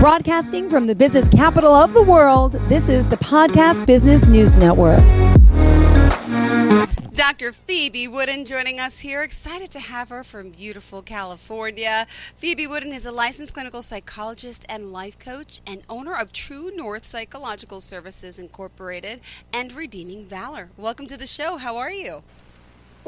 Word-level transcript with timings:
Broadcasting 0.00 0.68
from 0.68 0.86
the 0.86 0.94
business 0.94 1.28
capital 1.28 1.74
of 1.74 1.92
the 1.92 2.02
world, 2.02 2.52
this 2.68 2.88
is 2.88 3.08
the 3.08 3.16
Podcast 3.16 3.84
Business 3.86 4.26
News 4.26 4.54
Network. 4.54 5.02
Dr. 7.14 7.52
Phoebe 7.52 8.06
Wooden 8.06 8.44
joining 8.44 8.78
us 8.78 9.00
here. 9.00 9.22
Excited 9.22 9.70
to 9.72 9.80
have 9.80 10.10
her 10.10 10.22
from 10.22 10.50
beautiful 10.50 11.02
California. 11.02 12.06
Phoebe 12.08 12.66
Wooden 12.66 12.92
is 12.92 13.04
a 13.06 13.12
licensed 13.12 13.54
clinical 13.54 13.82
psychologist 13.82 14.64
and 14.68 14.92
life 14.92 15.18
coach 15.18 15.60
and 15.66 15.82
owner 15.88 16.14
of 16.14 16.32
True 16.32 16.70
North 16.74 17.04
Psychological 17.04 17.80
Services 17.80 18.38
Incorporated 18.38 19.20
and 19.52 19.72
Redeeming 19.72 20.26
Valor. 20.26 20.70
Welcome 20.76 21.06
to 21.08 21.16
the 21.16 21.26
show. 21.26 21.56
How 21.56 21.76
are 21.76 21.90
you? 21.90 22.22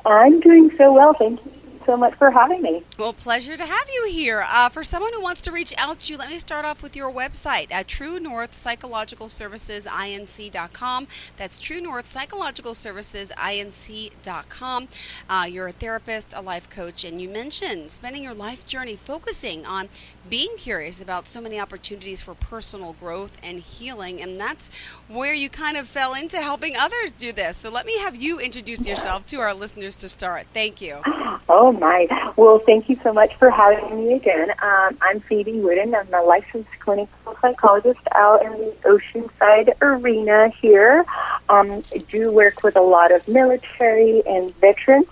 I'm 0.04 0.40
doing 0.40 0.70
so 0.76 0.92
well. 0.92 1.14
Thank 1.14 1.44
you 1.44 1.65
so 1.86 1.96
much 1.96 2.14
for 2.16 2.30
having 2.30 2.60
me. 2.62 2.82
Well, 2.98 3.12
pleasure 3.12 3.56
to 3.56 3.64
have 3.64 3.88
you 3.94 4.08
here. 4.10 4.44
Uh, 4.46 4.68
for 4.68 4.82
someone 4.82 5.12
who 5.14 5.22
wants 5.22 5.40
to 5.42 5.52
reach 5.52 5.72
out 5.78 6.00
to 6.00 6.12
you, 6.12 6.18
let 6.18 6.28
me 6.28 6.38
start 6.38 6.64
off 6.64 6.82
with 6.82 6.96
your 6.96 7.12
website 7.12 7.70
at 7.70 7.86
True 7.86 8.18
North 8.18 8.52
Psychological 8.52 9.28
Services 9.28 9.86
Inc.com. 9.86 11.06
That's 11.36 11.60
True 11.60 11.80
North 11.80 12.08
Psychological 12.08 12.74
Services 12.74 13.32
Inc.com. 13.38 14.88
Uh, 15.30 15.46
you're 15.48 15.68
a 15.68 15.72
therapist, 15.72 16.34
a 16.36 16.42
life 16.42 16.68
coach, 16.68 17.04
and 17.04 17.22
you 17.22 17.28
mentioned 17.28 17.92
spending 17.92 18.22
your 18.22 18.34
life 18.34 18.66
journey 18.66 18.96
focusing 18.96 19.64
on 19.64 19.88
being 20.28 20.56
curious 20.56 21.00
about 21.00 21.26
so 21.26 21.40
many 21.40 21.60
opportunities 21.60 22.20
for 22.20 22.34
personal 22.34 22.94
growth 22.94 23.36
and 23.42 23.60
healing, 23.60 24.20
and 24.20 24.40
that's 24.40 24.74
where 25.08 25.34
you 25.34 25.48
kind 25.48 25.76
of 25.76 25.86
fell 25.86 26.14
into 26.14 26.38
helping 26.38 26.74
others 26.76 27.12
do 27.12 27.32
this. 27.32 27.56
So 27.56 27.70
let 27.70 27.86
me 27.86 27.98
have 28.00 28.16
you 28.16 28.40
introduce 28.40 28.86
yourself 28.86 29.24
to 29.26 29.36
our 29.36 29.54
listeners 29.54 29.94
to 29.96 30.08
start. 30.08 30.46
Thank 30.52 30.80
you. 30.80 31.00
Oh 31.48 31.72
my! 31.78 32.32
Well, 32.36 32.58
thank 32.58 32.88
you 32.88 32.96
so 33.02 33.12
much 33.12 33.34
for 33.36 33.50
having 33.50 33.96
me 33.96 34.14
again. 34.14 34.50
Um, 34.62 34.98
I'm 35.00 35.20
Phoebe 35.20 35.60
Wooden. 35.60 35.94
I'm 35.94 36.12
a 36.12 36.22
licensed 36.22 36.70
clinical 36.80 37.36
psychologist 37.40 38.00
out 38.14 38.44
in 38.44 38.52
the 38.52 38.74
Oceanside 38.84 39.74
arena 39.80 40.48
here. 40.60 41.04
Um, 41.48 41.82
I 41.94 41.98
do 41.98 42.30
work 42.32 42.62
with 42.62 42.76
a 42.76 42.80
lot 42.80 43.12
of 43.12 43.26
military 43.28 44.22
and 44.26 44.54
veterans 44.56 45.06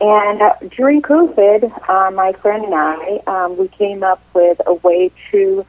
and 0.00 0.42
uh, 0.42 0.54
during 0.70 1.02
COVID, 1.02 1.88
uh, 1.88 2.10
my 2.10 2.32
friend 2.32 2.64
and 2.64 2.74
I, 2.74 3.22
um, 3.26 3.56
we 3.56 3.68
came 3.68 4.02
up 4.02 4.20
with 4.34 4.60
a 4.66 4.74
way 4.74 5.10
to 5.30 5.64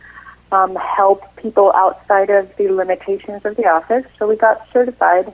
um, 0.51 0.75
help 0.75 1.23
people 1.38 1.71
outside 1.73 2.29
of 2.29 2.53
the 2.57 2.69
limitations 2.69 3.45
of 3.45 3.55
the 3.55 3.67
office. 3.67 4.05
So 4.17 4.27
we 4.27 4.35
got 4.35 4.67
certified 4.73 5.31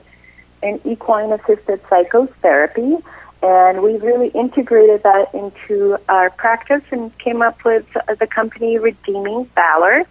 in 0.62 0.80
equine 0.84 1.32
assisted 1.32 1.80
psychotherapy, 1.88 2.98
and 3.42 3.82
we 3.82 3.96
really 3.96 4.28
integrated 4.28 5.02
that 5.02 5.34
into 5.34 5.98
our 6.08 6.30
practice 6.30 6.82
and 6.92 7.16
came 7.18 7.42
up 7.42 7.64
with 7.64 7.86
the 8.18 8.26
company 8.26 8.78
Redeeming 8.78 9.46
Valor. 9.46 10.04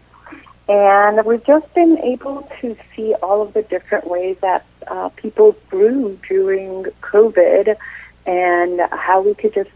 And 0.67 1.25
we've 1.25 1.43
just 1.45 1.73
been 1.73 1.97
able 1.99 2.49
to 2.59 2.75
see 2.95 3.13
all 3.15 3.41
of 3.41 3.53
the 3.53 3.61
different 3.63 4.07
ways 4.07 4.37
that 4.41 4.65
uh, 4.87 5.09
people 5.09 5.55
grew 5.69 6.19
during 6.27 6.83
COVID 7.01 7.77
and 8.25 8.81
how 8.91 9.21
we 9.21 9.33
could 9.33 9.53
just 9.53 9.69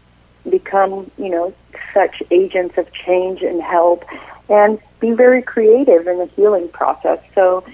become, 0.48 1.10
you 1.18 1.30
know, 1.30 1.54
such 1.92 2.22
agents 2.30 2.76
of 2.78 2.92
change 2.92 3.42
and 3.42 3.62
help 3.62 4.04
and 4.48 4.78
be 5.00 5.10
very 5.12 5.42
creative 5.42 6.06
in 6.06 6.18
the 6.18 6.26
healing 6.26 6.68
process. 6.68 7.20
So 7.34 7.64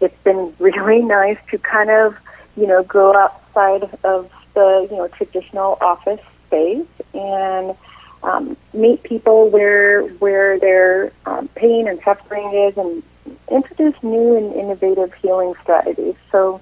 it's 0.00 0.20
been 0.24 0.54
really 0.60 1.02
nice 1.02 1.38
to 1.50 1.58
kind 1.58 1.90
of, 1.90 2.16
you 2.56 2.66
know, 2.66 2.82
go 2.82 3.14
outside 3.16 3.88
of 4.02 4.30
the, 4.58 4.88
you 4.90 4.96
know, 4.96 5.06
traditional 5.08 5.78
office 5.80 6.20
space 6.46 6.86
and 7.14 7.76
um, 8.24 8.56
meet 8.74 9.02
people 9.04 9.48
where 9.50 10.02
where 10.18 10.58
their 10.58 11.12
um, 11.26 11.46
pain 11.54 11.86
and 11.86 12.00
suffering 12.02 12.52
is 12.52 12.76
and 12.76 13.02
introduce 13.48 13.94
new 14.02 14.36
and 14.36 14.52
innovative 14.54 15.14
healing 15.14 15.54
strategies. 15.62 16.16
So 16.32 16.60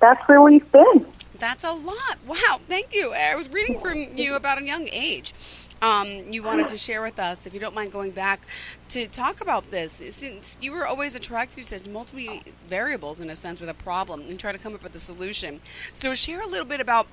that's 0.00 0.26
where 0.28 0.40
we've 0.40 0.70
been. 0.70 1.06
That's 1.38 1.64
a 1.64 1.72
lot. 1.72 2.18
Wow, 2.26 2.60
thank 2.68 2.94
you. 2.94 3.12
I 3.12 3.34
was 3.34 3.52
reading 3.52 3.80
from 3.80 3.96
you 4.14 4.36
about 4.36 4.58
a 4.58 4.64
young 4.64 4.88
age. 4.92 5.34
Um, 5.82 6.32
you 6.32 6.42
wanted 6.42 6.68
to 6.68 6.78
share 6.78 7.02
with 7.02 7.18
us, 7.18 7.46
if 7.46 7.52
you 7.52 7.60
don't 7.60 7.74
mind 7.74 7.92
going 7.92 8.12
back 8.12 8.46
to 8.88 9.06
talk 9.06 9.42
about 9.42 9.70
this, 9.70 9.92
since 9.92 10.56
you 10.62 10.72
were 10.72 10.86
always 10.86 11.14
attracted 11.14 11.58
to 11.58 11.64
such 11.64 11.86
multiple 11.86 12.38
variables 12.68 13.20
in 13.20 13.28
a 13.28 13.36
sense 13.36 13.60
with 13.60 13.68
a 13.68 13.74
problem 13.74 14.22
and 14.28 14.40
try 14.40 14.52
to 14.52 14.58
come 14.58 14.74
up 14.74 14.82
with 14.82 14.94
a 14.94 15.00
solution. 15.00 15.60
So, 15.92 16.14
share 16.14 16.40
a 16.40 16.46
little 16.46 16.64
bit 16.64 16.80
about 16.80 17.06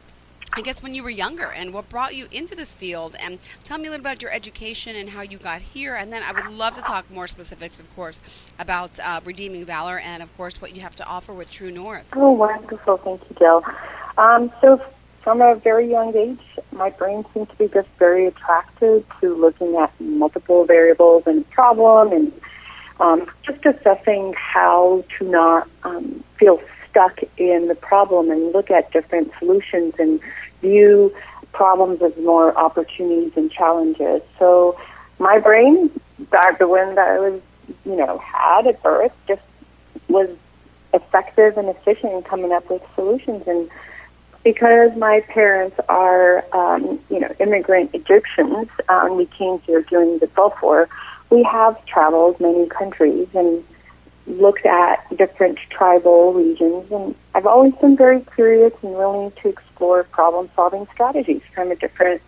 I 0.54 0.60
guess 0.60 0.84
when 0.84 0.94
you 0.94 1.02
were 1.02 1.10
younger 1.10 1.46
and 1.46 1.74
what 1.74 1.88
brought 1.88 2.14
you 2.14 2.28
into 2.30 2.56
this 2.56 2.74
field 2.74 3.16
and 3.24 3.40
tell 3.64 3.78
me 3.78 3.88
a 3.88 3.92
little 3.92 4.06
about 4.06 4.22
your 4.22 4.32
education 4.32 4.98
and 4.98 5.10
how 5.10 5.22
you 5.22 5.38
got 5.38 5.62
here 5.62 5.96
and 5.96 6.12
then 6.12 6.24
I 6.24 6.34
would 6.34 6.52
love 6.52 6.76
to 6.76 6.82
talk 6.82 7.10
more 7.10 7.28
specifics 7.28 7.80
of 7.80 7.94
course 7.96 8.52
about 8.60 9.00
uh, 9.00 9.22
Redeeming 9.24 9.64
Valor 9.64 9.98
and 10.00 10.22
of 10.22 10.36
course 10.36 10.62
what 10.62 10.76
you 10.76 10.82
have 10.82 10.96
to 10.98 11.08
offer 11.08 11.34
with 11.34 11.50
True 11.50 11.72
North. 11.72 12.12
Oh 12.18 12.32
wonderful, 12.32 12.98
thank 12.98 13.22
you 13.30 13.36
Jill. 13.40 13.64
Um, 14.18 14.52
so 14.60 14.82
from 15.22 15.42
a 15.42 15.56
very 15.56 15.90
young 15.90 16.14
age, 16.18 16.42
my 16.74 16.90
brain 16.90 17.24
seemed 17.34 17.50
to 17.50 17.56
be 17.56 17.70
just 17.70 17.88
very 17.98 18.26
attracted 18.26 19.06
to 19.22 19.34
looking 19.34 19.78
at 19.78 19.94
multiple 20.02 20.66
variables 20.66 21.24
and 21.28 21.50
problem 21.52 22.12
and 22.12 22.42
um, 23.00 23.32
just 23.44 23.66
assessing 23.66 24.34
how 24.34 25.06
to 25.18 25.30
not 25.30 25.70
um, 25.84 26.22
feel 26.38 26.62
stuck 26.90 27.22
in 27.38 27.70
the 27.70 27.76
problem 27.76 28.30
and 28.30 28.52
look 28.52 28.70
at 28.70 28.92
different 28.92 29.32
solutions 29.40 29.94
and 29.98 30.20
view 30.62 31.14
problems 31.52 32.02
as 32.02 32.16
more 32.18 32.58
opportunities 32.58 33.34
and 33.36 33.52
challenges. 33.52 34.22
So 34.40 34.80
my 35.20 35.40
brain, 35.40 35.90
the 36.18 36.68
one 36.68 36.96
that 36.96 37.08
I 37.08 37.20
was, 37.20 37.42
you 37.86 37.96
know, 37.96 38.18
had 38.20 38.68
at 38.68 38.82
birth, 38.82 39.12
just 39.28 39.42
was 40.08 40.30
effective 40.94 41.58
and 41.58 41.70
efficient 41.70 42.14
in 42.14 42.24
coming 42.24 42.52
up 42.52 42.70
with 42.70 42.82
solutions 42.96 43.48
and 43.48 43.70
because 44.44 44.96
my 44.96 45.22
parents 45.22 45.80
are, 45.88 46.44
um, 46.54 47.00
you 47.10 47.20
know, 47.20 47.34
immigrant 47.40 47.94
Egyptians, 47.94 48.70
um, 48.90 49.16
we 49.16 49.26
came 49.28 49.60
here 49.60 49.82
during 49.84 50.20
the 50.20 50.28
Gulf 50.28 50.62
War. 50.62 50.90
We 51.30 51.44
have 51.44 51.84
traveled 51.86 52.40
many 52.40 52.68
countries 52.68 53.28
and 53.34 53.64
looked 54.26 54.66
at 54.66 55.06
different 55.16 55.60
tribal 55.70 56.34
regions, 56.34 56.92
and 56.92 57.16
I've 57.34 57.46
always 57.46 57.74
been 57.76 57.96
very 57.96 58.22
curious 58.36 58.74
and 58.82 58.94
willing 58.94 59.32
to 59.42 59.50
explore 59.50 60.04
problem-solving 60.04 60.88
strategies 60.94 61.42
from 61.54 61.72
a 61.72 61.76
different 61.76 62.22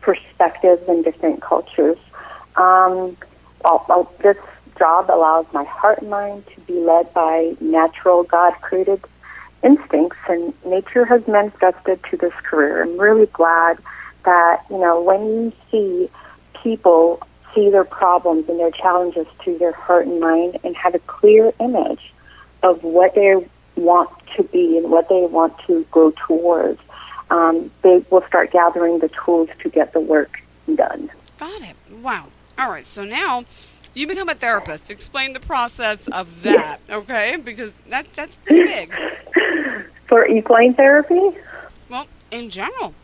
perspectives 0.00 0.88
and 0.88 1.02
different 1.02 1.42
cultures. 1.42 1.98
Um, 2.56 3.16
this 4.20 4.36
job 4.78 5.10
allows 5.10 5.46
my 5.52 5.64
heart 5.64 6.00
and 6.00 6.10
mind 6.10 6.46
to 6.54 6.60
be 6.62 6.74
led 6.74 7.12
by 7.14 7.56
natural 7.60 8.22
God-created 8.22 9.04
instincts, 9.62 10.18
and 10.28 10.52
nature 10.64 11.04
has 11.04 11.26
manifested 11.26 12.00
to 12.10 12.16
this 12.16 12.34
career. 12.42 12.82
I'm 12.82 12.98
really 12.98 13.26
glad 13.26 13.78
that, 14.24 14.64
you 14.70 14.78
know, 14.78 15.02
when 15.02 15.26
you 15.26 15.52
see 15.70 16.10
people 16.62 17.20
see 17.54 17.70
their 17.70 17.84
problems 17.84 18.48
and 18.48 18.58
their 18.58 18.70
challenges 18.70 19.26
to 19.44 19.56
their 19.58 19.72
heart 19.72 20.06
and 20.06 20.20
mind 20.20 20.58
and 20.64 20.76
have 20.76 20.94
a 20.94 20.98
clear 21.00 21.52
image 21.60 22.12
of 22.62 22.82
what 22.82 23.14
they 23.14 23.46
want 23.76 24.10
to 24.36 24.42
be 24.44 24.78
and 24.78 24.90
what 24.90 25.08
they 25.08 25.26
want 25.26 25.58
to 25.66 25.86
go 25.90 26.12
towards, 26.26 26.80
um, 27.30 27.70
they 27.82 28.04
will 28.10 28.24
start 28.26 28.50
gathering 28.52 28.98
the 28.98 29.08
tools 29.08 29.48
to 29.60 29.68
get 29.68 29.92
the 29.92 30.00
work 30.00 30.40
done. 30.74 31.10
Got 31.38 31.62
it. 31.62 31.76
Wow. 32.02 32.28
All 32.58 32.70
right. 32.70 32.86
So 32.86 33.04
now 33.04 33.44
you 33.94 34.06
become 34.06 34.28
a 34.28 34.34
therapist. 34.34 34.90
Explain 34.90 35.32
the 35.32 35.40
process 35.40 36.08
of 36.08 36.42
that, 36.42 36.78
okay? 36.90 37.36
Because 37.42 37.74
that, 37.88 38.12
that's 38.12 38.36
pretty 38.36 38.64
big. 38.64 38.94
For 40.06 40.26
equine 40.26 40.74
therapy? 40.74 41.30
Well, 41.88 42.06
in 42.30 42.50
general. 42.50 42.94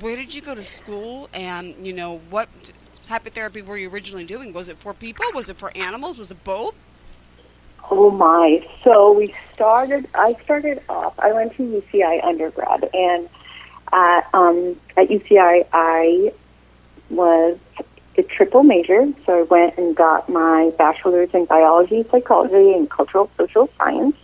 Where 0.00 0.16
did 0.16 0.34
you 0.34 0.42
go 0.42 0.54
to 0.54 0.62
school 0.62 1.28
and, 1.32 1.86
you 1.86 1.92
know, 1.92 2.20
what 2.30 2.48
type 3.04 3.26
of 3.26 3.32
therapy 3.32 3.62
were 3.62 3.76
you 3.76 3.88
originally 3.90 4.24
doing? 4.24 4.52
Was 4.52 4.68
it 4.68 4.78
for 4.78 4.92
people? 4.94 5.24
Was 5.34 5.48
it 5.48 5.58
for 5.58 5.70
animals? 5.76 6.18
Was 6.18 6.30
it 6.32 6.42
both? 6.42 6.78
Oh 7.90 8.10
my. 8.10 8.66
So 8.82 9.12
we 9.12 9.34
started, 9.52 10.08
I 10.14 10.34
started 10.42 10.82
off, 10.88 11.18
I 11.18 11.32
went 11.32 11.56
to 11.56 11.62
UCI 11.62 12.24
undergrad 12.24 12.88
and 12.94 13.28
at, 13.92 14.28
um, 14.34 14.76
at 14.96 15.08
UCI 15.08 15.66
I 15.72 16.32
was 17.10 17.58
a 18.16 18.22
triple 18.22 18.62
major. 18.62 19.06
So 19.26 19.40
I 19.40 19.42
went 19.42 19.76
and 19.76 19.94
got 19.94 20.28
my 20.28 20.72
bachelor's 20.78 21.30
in 21.34 21.44
biology, 21.44 22.04
psychology, 22.10 22.72
and 22.72 22.88
cultural 22.88 23.30
social 23.36 23.70
science. 23.78 24.16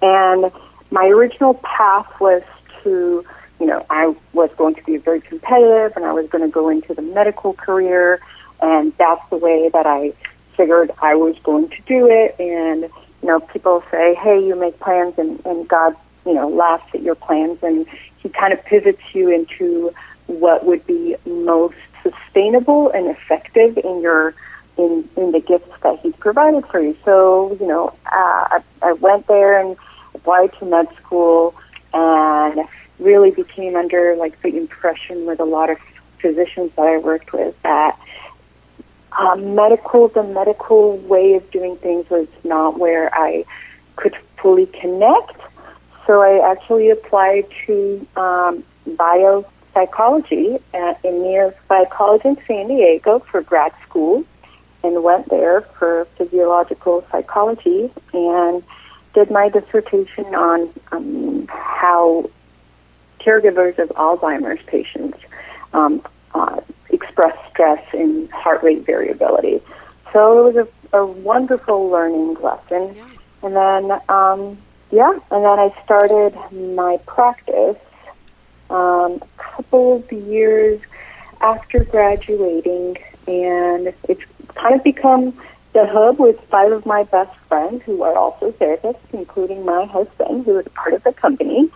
And 0.00 0.52
my 0.90 1.06
original 1.06 1.54
path 1.54 2.08
was 2.20 2.42
to 2.82 3.24
you 3.62 3.68
know, 3.68 3.86
I 3.90 4.12
was 4.32 4.50
going 4.56 4.74
to 4.74 4.82
be 4.82 4.96
very 4.96 5.20
competitive 5.20 5.92
and 5.94 6.04
I 6.04 6.12
was 6.12 6.28
going 6.28 6.42
to 6.42 6.50
go 6.50 6.68
into 6.68 6.94
the 6.94 7.02
medical 7.02 7.52
career. 7.52 8.20
And 8.60 8.92
that's 8.98 9.22
the 9.30 9.36
way 9.36 9.68
that 9.68 9.86
I 9.86 10.14
figured 10.56 10.90
I 11.00 11.14
was 11.14 11.36
going 11.42 11.68
to 11.68 11.82
do 11.86 12.08
it. 12.08 12.36
And, 12.38 12.82
you 12.82 13.28
know, 13.28 13.40
people 13.40 13.82
say, 13.90 14.14
hey, 14.14 14.44
you 14.44 14.56
make 14.56 14.78
plans 14.80 15.18
and, 15.18 15.44
and 15.44 15.68
God, 15.68 15.96
you 16.26 16.34
know, 16.34 16.48
laughs 16.48 16.94
at 16.94 17.02
your 17.02 17.14
plans 17.14 17.62
and 17.62 17.86
he 18.18 18.28
kind 18.28 18.52
of 18.52 18.64
pivots 18.64 19.02
you 19.12 19.30
into 19.30 19.92
what 20.26 20.64
would 20.64 20.86
be 20.86 21.16
most 21.26 21.76
sustainable 22.02 22.90
and 22.90 23.06
effective 23.08 23.78
in 23.78 24.00
your 24.00 24.34
in 24.78 25.08
in 25.16 25.32
the 25.32 25.40
gifts 25.40 25.70
that 25.82 25.98
he's 26.00 26.14
provided 26.16 26.66
for 26.66 26.80
you. 26.80 26.96
So 27.04 27.56
you 27.60 27.66
know, 27.66 27.88
uh, 28.06 28.60
I, 28.60 28.62
I 28.80 28.92
went 28.92 29.26
there 29.26 29.60
and 29.60 29.76
applied 30.14 30.52
to 30.58 30.64
med 30.64 30.88
school 30.96 31.54
and 31.92 32.66
really 32.98 33.30
became 33.30 33.76
under 33.76 34.16
like 34.16 34.40
the 34.42 34.56
impression 34.56 35.26
with 35.26 35.40
a 35.40 35.44
lot 35.44 35.70
of 35.70 35.78
physicians 36.18 36.72
that 36.76 36.86
I 36.86 36.98
worked 36.98 37.32
with 37.32 37.60
that 37.62 37.98
uh, 39.18 39.36
medical, 39.36 40.08
the 40.08 40.22
medical 40.22 40.96
way 40.98 41.34
of 41.34 41.50
doing 41.50 41.76
things 41.76 42.08
was 42.10 42.28
not 42.44 42.78
where 42.78 43.14
I 43.14 43.44
could 43.96 44.16
fully 44.38 44.66
connect. 44.66 45.40
So 46.06 46.22
I 46.22 46.50
actually 46.50 46.90
applied 46.90 47.46
to 47.66 48.06
um, 48.16 48.64
biopsychology 48.88 50.60
at 50.74 51.02
EMEA 51.02 51.54
Psychology 51.68 52.28
in 52.28 52.38
San 52.46 52.68
Diego 52.68 53.20
for 53.20 53.42
grad 53.42 53.72
school 53.82 54.24
and 54.82 55.02
went 55.02 55.28
there 55.28 55.60
for 55.60 56.06
physiological 56.16 57.06
psychology 57.10 57.90
and 58.12 58.62
did 59.14 59.30
my 59.30 59.48
dissertation 59.48 60.34
on 60.34 60.72
um, 60.90 61.46
how 61.48 62.28
caregivers 63.20 63.78
of 63.78 63.88
Alzheimer's 63.90 64.62
patients 64.66 65.18
um, 65.72 66.04
uh, 66.34 66.60
express 67.02 67.36
stress 67.50 67.84
and 67.92 68.30
heart 68.30 68.62
rate 68.62 68.84
variability. 68.86 69.60
So 70.12 70.48
it 70.48 70.54
was 70.54 70.68
a, 70.92 70.98
a 70.98 71.06
wonderful 71.06 71.88
learning 71.88 72.34
lesson. 72.34 72.94
Yeah. 72.94 73.08
And 73.42 73.56
then, 73.56 74.00
um, 74.08 74.58
yeah, 74.90 75.12
and 75.30 75.44
then 75.44 75.58
I 75.58 75.74
started 75.84 76.34
my 76.52 76.98
practice 77.06 77.78
um, 78.70 79.20
a 79.22 79.26
couple 79.36 79.96
of 79.96 80.12
years 80.12 80.80
after 81.40 81.84
graduating, 81.84 82.98
and 83.26 83.92
it's 84.08 84.22
kind 84.54 84.74
of 84.74 84.84
become 84.84 85.34
the 85.72 85.86
hub 85.86 86.18
with 86.18 86.40
five 86.42 86.70
of 86.70 86.84
my 86.86 87.02
best 87.04 87.34
friends 87.48 87.82
who 87.84 88.02
are 88.02 88.16
also 88.16 88.52
therapists, 88.52 89.00
including 89.12 89.64
my 89.64 89.86
husband, 89.86 90.44
who 90.44 90.58
is 90.58 90.68
part 90.68 90.92
of 90.94 91.02
the 91.02 91.12
company 91.12 91.70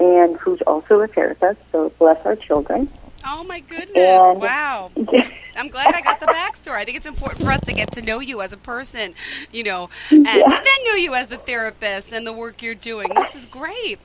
and 0.00 0.36
who's 0.36 0.60
also 0.62 1.00
a 1.00 1.06
therapist. 1.06 1.60
So 1.72 1.90
bless 1.98 2.24
our 2.26 2.36
children. 2.36 2.88
Oh 3.26 3.44
my 3.44 3.60
goodness! 3.60 3.96
And- 3.96 4.40
wow. 4.40 4.90
I'm 5.56 5.68
glad 5.68 5.92
I 5.92 6.00
got 6.02 6.20
the 6.20 6.26
backstory. 6.26 6.76
I 6.76 6.84
think 6.84 6.96
it's 6.96 7.06
important 7.06 7.42
for 7.42 7.50
us 7.50 7.58
to 7.62 7.72
get 7.72 7.90
to 7.92 8.02
know 8.02 8.20
you 8.20 8.40
as 8.42 8.52
a 8.52 8.56
person, 8.56 9.14
you 9.50 9.64
know, 9.64 9.90
and 10.12 10.24
Yeah. 10.24 10.46
then 10.46 10.84
know 10.86 10.94
you 10.94 11.14
as 11.16 11.28
the 11.28 11.36
therapist 11.36 12.12
and 12.12 12.24
the 12.24 12.32
work 12.32 12.62
you're 12.62 12.76
doing. 12.76 13.08
This 13.14 13.34
is 13.34 13.44
great. 13.44 13.98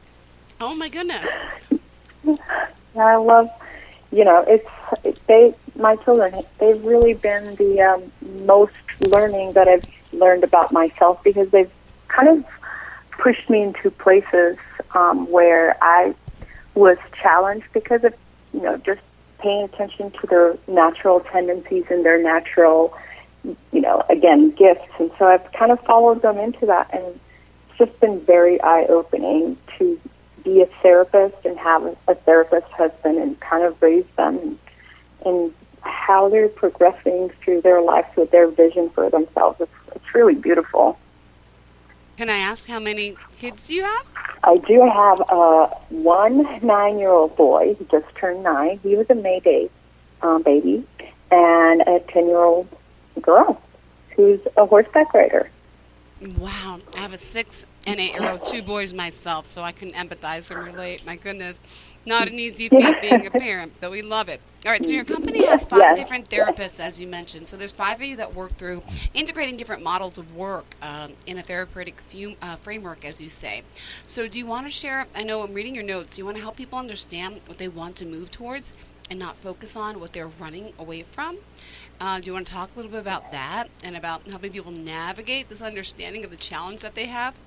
Oh 0.60 0.74
my 0.74 0.89
goodness. 0.89 1.30
I 2.95 3.15
love, 3.18 3.51
you 4.12 4.25
know, 4.25 4.44
it's 4.48 4.68
they 5.27 5.54
my 5.75 5.95
children. 5.98 6.42
They've 6.59 6.83
really 6.83 7.13
been 7.13 7.54
the 7.56 7.81
um, 7.81 8.12
most 8.45 8.77
learning 9.01 9.54
that 9.54 9.68
I've 9.68 9.83
learned 10.12 10.44
about 10.44 10.71
myself 10.71 11.24
because 11.24 11.50
they've 11.51 11.71
kind 12.07 12.30
of 12.30 12.45
pushed 13.12 13.48
me 13.50 13.62
into 13.62 13.92
places 13.92 14.57
um, 14.95 15.30
where 15.30 15.77
I 15.83 16.16
was 16.74 16.98
challenged 17.13 17.68
because 17.74 18.04
of 18.04 18.13
you 18.53 18.61
know 18.61 18.77
just 18.77 19.01
paying 19.39 19.65
attention 19.65 20.09
to 20.11 20.27
their 20.27 20.57
natural 20.67 21.19
tendencies 21.19 21.83
and 21.89 22.05
their 22.05 22.21
natural, 22.21 22.97
you 23.44 23.81
know, 23.81 24.03
again 24.09 24.51
gifts. 24.51 24.89
And 25.00 25.11
so 25.19 25.27
I've 25.27 25.51
kind 25.51 25.71
of 25.71 25.79
followed 25.81 26.21
them 26.21 26.38
into 26.38 26.65
that, 26.67 26.89
and 26.94 27.03
it's 27.69 27.77
just 27.77 28.00
been 28.00 28.21
very 28.21 28.59
eye 28.61 28.85
opening 28.85 29.57
to 29.77 30.00
be 30.44 30.61
a 30.61 30.65
therapist 30.81 31.45
and 31.45 31.57
have 31.57 31.95
a, 32.07 32.15
therapist 32.15 32.67
husband 32.71 33.17
and 33.17 33.39
kind 33.39 33.63
of 33.63 33.81
raise 33.81 34.05
them 34.17 34.38
and, 34.39 34.59
and 35.25 35.53
how 35.81 36.29
they're 36.29 36.49
progressing 36.49 37.29
through 37.41 37.61
their 37.61 37.81
lives 37.81 38.07
with 38.15 38.31
their 38.31 38.47
vision 38.47 38.89
for 38.89 39.09
themselves. 39.09 39.59
It's, 39.61 39.71
it's 39.95 40.15
really 40.15 40.35
beautiful. 40.35 40.97
Can 42.18 42.30
I 42.30 42.38
ask 42.38 42.68
how 42.68 42.80
many 42.80 43.15
kids 43.38 43.69
you 43.69 43.83
have? 43.83 44.07
I 44.44 44.57
do 44.57 44.88
have 44.88 45.21
uh, 45.30 45.68
one 45.89 46.44
nine-year-old 46.62 47.36
boy 47.36 47.75
who 47.75 47.86
just 47.86 48.13
turned 48.15 48.44
nine. 48.44 48.80
He 48.83 48.95
was 48.95 49.10
a 49.10 49.15
May 49.15 49.39
Day 49.39 49.69
um, 50.21 50.44
baby, 50.44 50.86
and 51.31 51.81
a 51.81 52.00
ten-year-old 52.07 52.68
girl 53.21 53.62
who's 54.15 54.39
a 54.57 54.65
horseback 54.65 55.13
rider. 55.13 55.50
Wow. 56.38 56.80
I 56.95 57.00
have 57.00 57.13
a 57.13 57.18
six 57.18 57.65
and 57.85 58.00
eight 58.00 58.13
year 58.13 58.30
old, 58.30 58.45
two 58.45 58.62
boys 58.62 58.94
myself, 58.94 59.45
so 59.45 59.62
I 59.62 59.71
can 59.71 59.91
empathize 59.91 60.50
and 60.56 60.63
relate. 60.63 61.06
My 61.06 61.15
goodness. 61.15 61.89
Not 62.06 62.27
an 62.27 62.33
easy 62.38 62.68
feat 62.68 63.01
being 63.01 63.25
a 63.25 63.31
parent, 63.31 63.80
though 63.80 63.91
we 63.91 64.01
love 64.01 64.27
it. 64.27 64.41
All 64.65 64.71
right, 64.74 64.83
so 64.83 64.91
your 64.91 65.06
company 65.06 65.45
has 65.45 65.65
five 65.65 65.80
Yes. 65.80 65.97
different 65.97 66.30
therapists, 66.30 66.81
as 66.81 67.00
you 67.00 67.07
mentioned. 67.07 67.47
So 67.47 67.56
there's 67.56 67.71
five 67.71 67.95
of 68.01 68.03
you 68.06 68.18
that 68.18 68.33
work 68.35 68.57
through 68.57 68.83
integrating 69.13 69.56
different 69.56 69.83
models 69.83 70.18
of 70.18 70.35
work 70.35 70.75
um, 70.81 71.13
in 71.25 71.38
a 71.38 71.41
therapeutic 71.41 72.01
fu- 72.01 72.35
uh, 72.41 72.57
framework, 72.57 73.06
as 73.06 73.21
you 73.21 73.30
say. 73.30 73.63
So 74.06 74.27
do 74.27 74.38
you 74.38 74.45
want 74.45 74.65
to 74.65 74.69
share? 74.69 75.06
I 75.15 75.24
know 75.24 75.44
I'm 75.44 75.53
reading 75.53 75.75
your 75.75 75.83
notes. 75.85 76.15
Do 76.15 76.21
you 76.21 76.25
want 76.25 76.35
to 76.38 76.44
help 76.44 76.57
people 76.57 76.77
understand 76.77 77.39
what 77.45 77.57
they 77.57 77.69
want 77.69 77.95
to 77.97 78.06
move 78.06 78.31
towards 78.31 78.75
and 79.09 79.18
not 79.18 79.38
focus 79.38 79.75
on 79.77 80.00
what 80.01 80.12
they're 80.12 80.27
running 80.27 80.74
away 80.77 81.03
from? 81.03 81.38
Uh, 82.01 82.19
do 82.19 82.25
you 82.27 82.33
want 82.33 82.47
to 82.47 82.53
talk 82.53 82.69
a 82.74 82.75
little 82.77 82.91
bit 82.91 83.00
about 83.01 83.31
that 83.31 83.69
and 83.81 83.95
about 83.95 84.27
helping 84.30 84.51
people 84.51 84.71
navigate 84.74 85.47
this 85.47 85.62
understanding 85.62 86.25
of 86.25 86.31
the 86.31 86.38
challenge 86.38 86.81
that 86.81 86.95
they 86.95 87.06
have? 87.06 87.38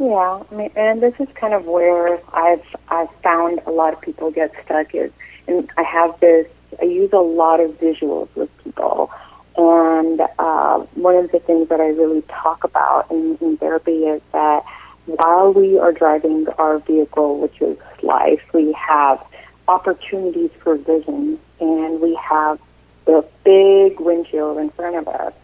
Yeah, 0.00 0.42
I 0.50 0.54
mean, 0.54 0.70
and 0.76 1.02
this 1.02 1.12
is 1.20 1.28
kind 1.34 1.52
of 1.52 1.66
where 1.66 2.18
I've 2.32 2.64
I've 2.88 3.14
found 3.16 3.60
a 3.66 3.70
lot 3.70 3.92
of 3.92 4.00
people 4.00 4.30
get 4.30 4.50
stuck 4.64 4.94
is, 4.94 5.12
and 5.46 5.70
I 5.76 5.82
have 5.82 6.18
this. 6.20 6.46
I 6.80 6.84
use 6.84 7.12
a 7.12 7.18
lot 7.18 7.60
of 7.60 7.78
visuals 7.78 8.34
with 8.34 8.48
people, 8.64 9.10
and 9.58 10.22
uh, 10.38 10.78
one 10.94 11.16
of 11.16 11.30
the 11.32 11.38
things 11.40 11.68
that 11.68 11.82
I 11.82 11.88
really 11.88 12.22
talk 12.22 12.64
about 12.64 13.10
in, 13.10 13.36
in 13.42 13.58
therapy 13.58 14.06
is 14.06 14.22
that 14.32 14.64
while 15.04 15.52
we 15.52 15.78
are 15.78 15.92
driving 15.92 16.48
our 16.56 16.78
vehicle, 16.78 17.38
which 17.38 17.60
is 17.60 17.76
life, 18.02 18.42
we 18.54 18.72
have 18.72 19.22
opportunities 19.68 20.50
for 20.60 20.76
vision, 20.76 21.38
and 21.60 22.00
we 22.00 22.14
have 22.14 22.58
the 23.04 23.22
big 23.44 24.00
windshield 24.00 24.56
in 24.56 24.70
front 24.70 24.96
of 24.96 25.08
us, 25.08 25.34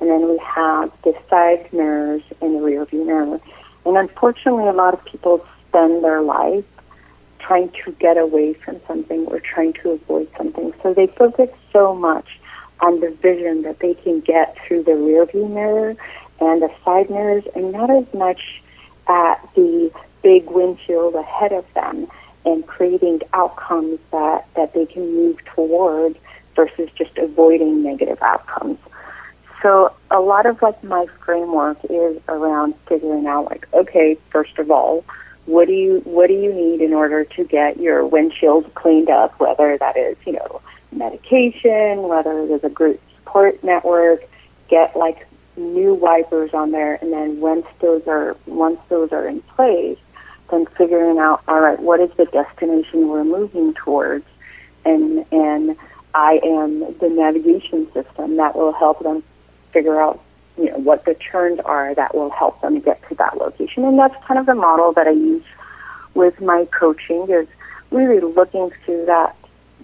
and 0.00 0.08
then 0.08 0.28
we 0.28 0.38
have 0.38 0.92
the 1.02 1.16
side 1.28 1.72
mirrors 1.72 2.22
and 2.40 2.54
the 2.54 2.62
rear 2.62 2.84
view 2.84 3.04
mirror. 3.04 3.40
And 3.84 3.96
unfortunately, 3.96 4.66
a 4.66 4.72
lot 4.72 4.94
of 4.94 5.04
people 5.04 5.44
spend 5.68 6.04
their 6.04 6.22
life 6.22 6.64
trying 7.38 7.70
to 7.84 7.92
get 7.92 8.16
away 8.16 8.54
from 8.54 8.80
something 8.86 9.26
or 9.26 9.40
trying 9.40 9.74
to 9.74 9.90
avoid 9.90 10.28
something. 10.36 10.72
So 10.82 10.94
they 10.94 11.06
focus 11.08 11.50
so 11.72 11.94
much 11.94 12.40
on 12.80 13.00
the 13.00 13.10
vision 13.10 13.62
that 13.62 13.80
they 13.80 13.94
can 13.94 14.20
get 14.20 14.56
through 14.66 14.84
the 14.84 14.96
rear 14.96 15.26
view 15.26 15.48
mirror 15.48 15.96
and 16.40 16.62
the 16.62 16.70
side 16.84 17.10
mirrors 17.10 17.44
and 17.54 17.72
not 17.72 17.90
as 17.90 18.06
much 18.14 18.62
at 19.06 19.36
the 19.54 19.92
big 20.22 20.46
windshield 20.50 21.14
ahead 21.14 21.52
of 21.52 21.66
them 21.74 22.06
and 22.44 22.66
creating 22.66 23.20
outcomes 23.32 23.98
that, 24.10 24.46
that 24.54 24.72
they 24.74 24.86
can 24.86 25.14
move 25.14 25.38
toward 25.44 26.16
versus 26.56 26.90
just 26.94 27.16
avoiding 27.18 27.82
negative 27.82 28.20
outcomes. 28.22 28.78
So 29.64 29.94
a 30.10 30.20
lot 30.20 30.44
of 30.44 30.60
like 30.60 30.84
my 30.84 31.06
framework 31.24 31.78
is 31.88 32.20
around 32.28 32.74
figuring 32.86 33.26
out 33.26 33.46
like, 33.46 33.66
okay, 33.72 34.18
first 34.28 34.58
of 34.58 34.70
all, 34.70 35.06
what 35.46 35.68
do 35.68 35.72
you 35.72 36.00
what 36.00 36.26
do 36.26 36.34
you 36.34 36.52
need 36.52 36.82
in 36.82 36.92
order 36.92 37.24
to 37.24 37.44
get 37.44 37.78
your 37.78 38.04
windshield 38.04 38.74
cleaned 38.74 39.08
up, 39.08 39.40
whether 39.40 39.78
that 39.78 39.96
is, 39.96 40.18
you 40.26 40.34
know, 40.34 40.60
medication, 40.92 42.02
whether 42.02 42.46
there's 42.46 42.62
a 42.62 42.68
group 42.68 43.00
support 43.16 43.64
network, 43.64 44.28
get 44.68 44.94
like 44.96 45.26
new 45.56 45.94
wipers 45.94 46.52
on 46.52 46.70
there 46.70 46.98
and 47.00 47.10
then 47.10 47.40
once 47.40 47.64
those 47.80 48.06
are 48.06 48.36
once 48.44 48.80
those 48.90 49.12
are 49.12 49.26
in 49.26 49.40
place, 49.40 49.98
then 50.50 50.66
figuring 50.76 51.16
out, 51.16 51.42
all 51.48 51.60
right, 51.60 51.80
what 51.80 52.00
is 52.00 52.10
the 52.18 52.26
destination 52.26 53.08
we're 53.08 53.24
moving 53.24 53.72
towards? 53.72 54.26
And 54.84 55.24
and 55.32 55.74
I 56.14 56.38
am 56.44 56.80
the 56.98 57.08
navigation 57.08 57.90
system 57.94 58.36
that 58.36 58.54
will 58.54 58.72
help 58.72 59.02
them 59.02 59.22
figure 59.74 60.00
out, 60.00 60.22
you 60.56 60.70
know, 60.70 60.78
what 60.78 61.04
the 61.04 61.14
turns 61.14 61.60
are 61.60 61.94
that 61.94 62.14
will 62.14 62.30
help 62.30 62.62
them 62.62 62.80
get 62.80 63.06
to 63.10 63.14
that 63.16 63.36
location. 63.36 63.84
And 63.84 63.98
that's 63.98 64.14
kind 64.24 64.40
of 64.40 64.46
the 64.46 64.54
model 64.54 64.92
that 64.94 65.06
I 65.06 65.10
use 65.10 65.44
with 66.14 66.40
my 66.40 66.64
coaching 66.66 67.28
is 67.28 67.46
really 67.90 68.20
looking 68.20 68.70
through 68.84 69.06
that 69.06 69.36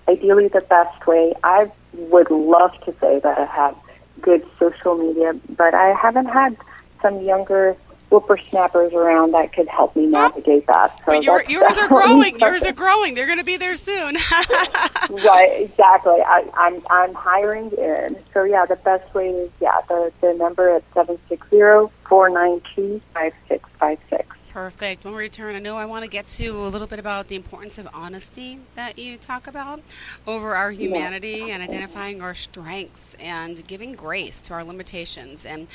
ideally 0.06 0.48
the 0.48 0.60
best 0.60 1.06
way. 1.06 1.32
I 1.42 1.72
would 1.94 2.30
love 2.30 2.78
to 2.84 2.94
say 3.00 3.20
that 3.20 3.38
I 3.38 3.46
have 3.46 3.74
good 4.20 4.46
social 4.58 4.96
media, 4.96 5.32
but 5.56 5.72
I 5.72 5.94
haven't 5.94 6.26
had 6.26 6.58
some 7.00 7.22
younger 7.22 7.74
whippersnappers 8.10 8.92
around 8.92 9.32
that 9.32 9.52
could 9.52 9.68
help 9.68 9.94
me 9.96 10.06
navigate 10.06 10.66
that. 10.66 10.98
So 10.98 11.04
but 11.06 11.24
your, 11.24 11.44
yours 11.48 11.78
are 11.78 11.88
growing. 11.88 12.38
Yours 12.38 12.64
are 12.64 12.72
growing. 12.72 13.14
They're 13.14 13.26
going 13.26 13.38
to 13.38 13.44
be 13.44 13.56
there 13.56 13.76
soon. 13.76 14.16
right, 15.10 15.52
exactly. 15.60 16.20
I, 16.20 16.48
I'm 16.54 16.82
I'm 16.90 17.14
hiring 17.14 17.70
in. 17.72 18.16
So 18.34 18.44
yeah, 18.44 18.66
the 18.66 18.76
best 18.76 19.12
way 19.14 19.30
is 19.30 19.50
yeah 19.60 19.80
the 19.88 20.12
the 20.20 20.34
number 20.34 20.68
at 20.70 20.84
seven 20.92 21.18
six 21.28 21.48
zero 21.50 21.90
four 22.08 22.28
nine 22.28 22.60
two 22.74 23.00
five 23.14 23.32
six 23.48 23.68
five 23.78 23.98
six. 24.08 24.36
Perfect. 24.50 25.04
When 25.04 25.14
we 25.14 25.20
return, 25.20 25.54
I 25.54 25.60
know 25.60 25.76
I 25.76 25.84
want 25.84 26.04
to 26.04 26.10
get 26.10 26.26
to 26.28 26.48
a 26.48 26.66
little 26.66 26.88
bit 26.88 26.98
about 26.98 27.28
the 27.28 27.36
importance 27.36 27.78
of 27.78 27.88
honesty 27.94 28.58
that 28.74 28.98
you 28.98 29.16
talk 29.16 29.46
about 29.46 29.80
over 30.26 30.56
our 30.56 30.72
humanity 30.72 31.44
yeah. 31.46 31.54
and 31.54 31.62
identifying 31.62 32.20
our 32.20 32.34
strengths 32.34 33.14
and 33.20 33.64
giving 33.68 33.92
grace 33.92 34.40
to 34.42 34.54
our 34.54 34.64
limitations. 34.64 35.46
And 35.46 35.68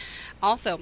also, 0.44 0.82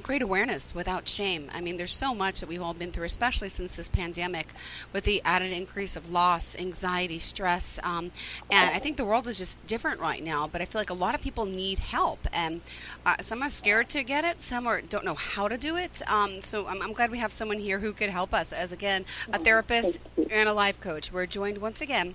great 0.00 0.22
awareness 0.22 0.74
without 0.74 1.08
shame. 1.08 1.48
I 1.52 1.60
mean, 1.60 1.76
there's 1.76 1.92
so 1.92 2.14
much 2.14 2.40
that 2.40 2.48
we've 2.48 2.62
all 2.62 2.74
been 2.74 2.92
through, 2.92 3.04
especially 3.04 3.48
since 3.48 3.74
this 3.74 3.88
pandemic, 3.88 4.48
with 4.92 5.04
the 5.04 5.22
added 5.24 5.52
increase 5.52 5.96
of 5.96 6.10
loss, 6.10 6.58
anxiety, 6.58 7.18
stress. 7.18 7.78
Um, 7.82 8.10
and 8.50 8.70
I 8.74 8.78
think 8.78 8.96
the 8.96 9.04
world 9.04 9.26
is 9.26 9.38
just 9.38 9.64
different 9.66 10.00
right 10.00 10.22
now, 10.22 10.48
but 10.50 10.60
I 10.60 10.64
feel 10.64 10.80
like 10.80 10.90
a 10.90 10.94
lot 10.94 11.14
of 11.14 11.20
people 11.20 11.46
need 11.46 11.78
help. 11.78 12.26
And 12.32 12.60
uh, 13.06 13.16
some 13.20 13.42
are 13.42 13.50
scared 13.50 13.88
to 13.90 14.02
get 14.02 14.24
it, 14.24 14.40
some 14.40 14.66
are, 14.66 14.80
don't 14.80 15.04
know 15.04 15.14
how 15.14 15.48
to 15.48 15.56
do 15.56 15.76
it. 15.76 16.02
Um, 16.10 16.42
so 16.42 16.66
I'm, 16.66 16.82
I'm, 16.82 16.92
glad 16.92 17.10
we 17.10 17.18
have 17.18 17.32
someone 17.32 17.58
here 17.58 17.78
who 17.78 17.92
could 17.92 18.10
help 18.10 18.34
us 18.34 18.52
as, 18.52 18.72
again, 18.72 19.04
a 19.32 19.38
therapist 19.38 20.00
and 20.30 20.48
a 20.48 20.52
life 20.52 20.80
coach. 20.80 21.12
We're 21.12 21.26
joined 21.26 21.58
once 21.58 21.80
again 21.80 22.14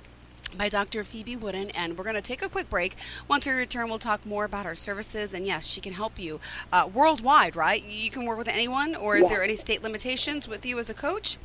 by 0.57 0.69
Dr. 0.69 1.03
Phoebe 1.03 1.35
Wooden, 1.35 1.69
and 1.71 1.97
we're 1.97 2.03
going 2.03 2.15
to 2.15 2.21
take 2.21 2.41
a 2.41 2.49
quick 2.49 2.69
break. 2.69 2.95
Once 3.27 3.45
we 3.45 3.53
return, 3.53 3.89
we'll 3.89 3.99
talk 3.99 4.25
more 4.25 4.45
about 4.45 4.65
our 4.65 4.75
services, 4.75 5.33
and 5.33 5.45
yes, 5.45 5.67
she 5.67 5.81
can 5.81 5.93
help 5.93 6.17
you 6.17 6.39
uh, 6.71 6.89
worldwide, 6.91 7.55
right? 7.55 7.83
You 7.83 8.09
can 8.09 8.25
work 8.25 8.37
with 8.37 8.47
anyone, 8.47 8.95
or 8.95 9.15
is 9.15 9.29
there 9.29 9.43
any 9.43 9.55
state 9.55 9.83
limitations 9.83 10.47
with 10.47 10.65
you 10.65 10.79
as 10.79 10.89
a 10.89 10.93
coach? 10.93 11.37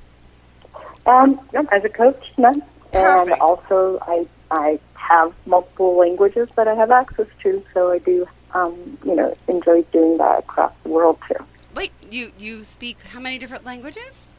Um, 1.07 1.40
no, 1.52 1.67
as 1.73 1.85
a 1.85 1.88
coach, 1.88 2.33
none. 2.37 2.62
Perfect. 2.93 3.33
And 3.33 3.40
also, 3.40 3.99
I 4.02 4.26
I 4.50 4.81
have 4.95 5.33
multiple 5.47 5.97
languages 5.97 6.50
that 6.57 6.69
I 6.69 6.75
have 6.75 6.90
access 6.90 7.26
to, 7.43 7.64
so 7.73 7.90
I 7.90 7.99
do, 7.99 8.29
um, 8.52 8.99
you 9.05 9.14
know, 9.14 9.35
enjoy 9.49 9.83
doing 9.93 10.19
that 10.19 10.40
across 10.40 10.73
the 10.83 10.88
world 10.88 11.19
too. 11.29 11.45
Wait, 11.75 11.93
you 12.11 12.33
you 12.38 12.64
speak 12.64 13.02
how 13.02 13.21
many 13.21 13.38
different 13.38 13.64
languages? 13.64 14.31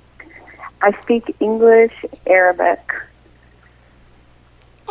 I 0.82 1.00
speak 1.02 1.36
English, 1.40 1.94
Arabic, 2.26 2.80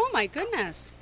Oh 0.03 0.09
my 0.15 0.27
goodness. 0.27 0.95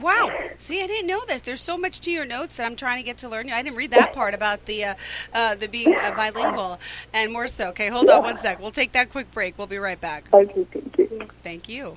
Wow. 0.00 0.28
See, 0.56 0.82
I 0.82 0.88
didn't 0.88 1.06
know 1.06 1.20
this. 1.24 1.40
There's 1.42 1.60
so 1.60 1.78
much 1.78 2.00
to 2.00 2.10
your 2.10 2.26
notes 2.26 2.56
that 2.56 2.66
I'm 2.66 2.74
trying 2.74 2.98
to 2.98 3.04
get 3.04 3.16
to 3.18 3.28
learn. 3.28 3.48
I 3.48 3.62
didn't 3.62 3.76
read 3.76 3.92
that 3.92 4.12
part 4.12 4.34
about 4.34 4.64
the 4.66 4.86
uh, 4.86 4.94
uh, 5.32 5.54
the 5.54 5.68
being 5.68 5.94
uh, 5.94 6.16
bilingual 6.16 6.80
and 7.14 7.32
more 7.32 7.46
so. 7.46 7.68
Okay, 7.68 7.88
hold 7.88 8.10
on 8.10 8.22
one 8.24 8.36
sec. 8.36 8.58
We'll 8.58 8.72
take 8.72 8.90
that 8.92 9.10
quick 9.10 9.30
break. 9.30 9.56
We'll 9.56 9.68
be 9.68 9.76
right 9.78 10.00
back. 10.00 10.24
Thank 10.24 10.56
you. 10.56 10.66
Thank 10.72 10.98
you. 10.98 11.28
Thank 11.44 11.68
you. 11.68 11.96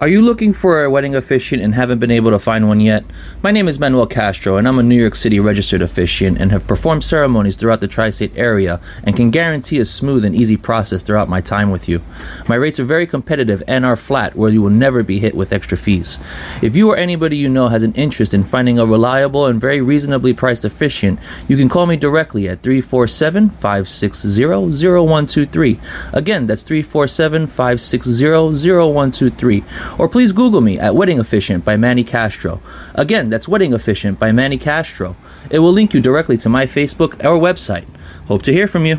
Are 0.00 0.06
you 0.06 0.22
looking 0.22 0.52
for 0.52 0.84
a 0.84 0.90
wedding 0.90 1.16
officiant 1.16 1.60
and 1.60 1.74
haven't 1.74 1.98
been 1.98 2.12
able 2.12 2.30
to 2.30 2.38
find 2.38 2.68
one 2.68 2.80
yet? 2.80 3.04
My 3.42 3.50
name 3.50 3.66
is 3.66 3.80
Manuel 3.80 4.06
Castro, 4.06 4.56
and 4.56 4.68
I'm 4.68 4.78
a 4.78 4.82
New 4.84 4.94
York 4.94 5.16
City 5.16 5.40
registered 5.40 5.82
officiant 5.82 6.40
and 6.40 6.52
have 6.52 6.68
performed 6.68 7.02
ceremonies 7.02 7.56
throughout 7.56 7.80
the 7.80 7.88
tri 7.88 8.10
state 8.10 8.30
area 8.36 8.80
and 9.02 9.16
can 9.16 9.32
guarantee 9.32 9.80
a 9.80 9.84
smooth 9.84 10.24
and 10.24 10.36
easy 10.36 10.56
process 10.56 11.02
throughout 11.02 11.28
my 11.28 11.40
time 11.40 11.72
with 11.72 11.88
you. 11.88 12.00
My 12.46 12.54
rates 12.54 12.78
are 12.78 12.84
very 12.84 13.08
competitive 13.08 13.60
and 13.66 13.84
are 13.84 13.96
flat, 13.96 14.36
where 14.36 14.50
you 14.50 14.62
will 14.62 14.70
never 14.70 15.02
be 15.02 15.18
hit 15.18 15.34
with 15.34 15.52
extra 15.52 15.76
fees. 15.76 16.20
If 16.62 16.76
you 16.76 16.88
or 16.92 16.96
anybody 16.96 17.36
you 17.36 17.48
know 17.48 17.66
has 17.66 17.82
an 17.82 17.92
interest 17.94 18.34
in 18.34 18.44
finding 18.44 18.78
a 18.78 18.86
reliable 18.86 19.46
and 19.46 19.60
very 19.60 19.80
reasonably 19.80 20.32
priced 20.32 20.64
officiant, 20.64 21.18
you 21.48 21.56
can 21.56 21.68
call 21.68 21.86
me 21.86 21.96
directly 21.96 22.48
at 22.48 22.62
347 22.62 23.50
560 23.50 24.44
0123. 24.44 25.80
Again, 26.12 26.46
that's 26.46 26.62
347 26.62 27.48
560 27.48 28.24
0123 28.68 29.64
or 29.98 30.08
please 30.08 30.32
Google 30.32 30.60
me 30.60 30.78
at 30.78 30.94
Wedding 30.94 31.18
Officiant 31.18 31.64
by 31.64 31.76
Manny 31.76 32.04
Castro. 32.04 32.60
Again, 32.94 33.28
that's 33.28 33.48
Wedding 33.48 33.72
Officiant 33.72 34.18
by 34.18 34.32
Manny 34.32 34.58
Castro. 34.58 35.16
It 35.50 35.60
will 35.60 35.72
link 35.72 35.94
you 35.94 36.00
directly 36.00 36.36
to 36.38 36.48
my 36.48 36.66
Facebook 36.66 37.14
or 37.24 37.40
website. 37.40 37.86
Hope 38.26 38.42
to 38.42 38.52
hear 38.52 38.68
from 38.68 38.84
you. 38.84 38.98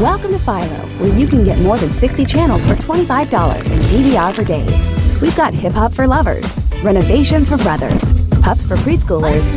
Welcome 0.00 0.32
to 0.32 0.38
Philo, 0.38 0.76
where 0.98 1.18
you 1.18 1.26
can 1.26 1.42
get 1.42 1.58
more 1.60 1.78
than 1.78 1.88
60 1.88 2.26
channels 2.26 2.66
for 2.66 2.74
$25 2.74 3.08
and 3.70 3.82
DVR 3.84 4.34
for 4.34 4.44
days. 4.44 5.18
We've 5.22 5.34
got 5.34 5.54
hip 5.54 5.72
hop 5.72 5.92
for 5.92 6.06
lovers, 6.06 6.54
renovations 6.82 7.48
for 7.48 7.56
brothers, 7.56 8.12
pups 8.40 8.66
for 8.66 8.74
preschoolers, 8.76 9.54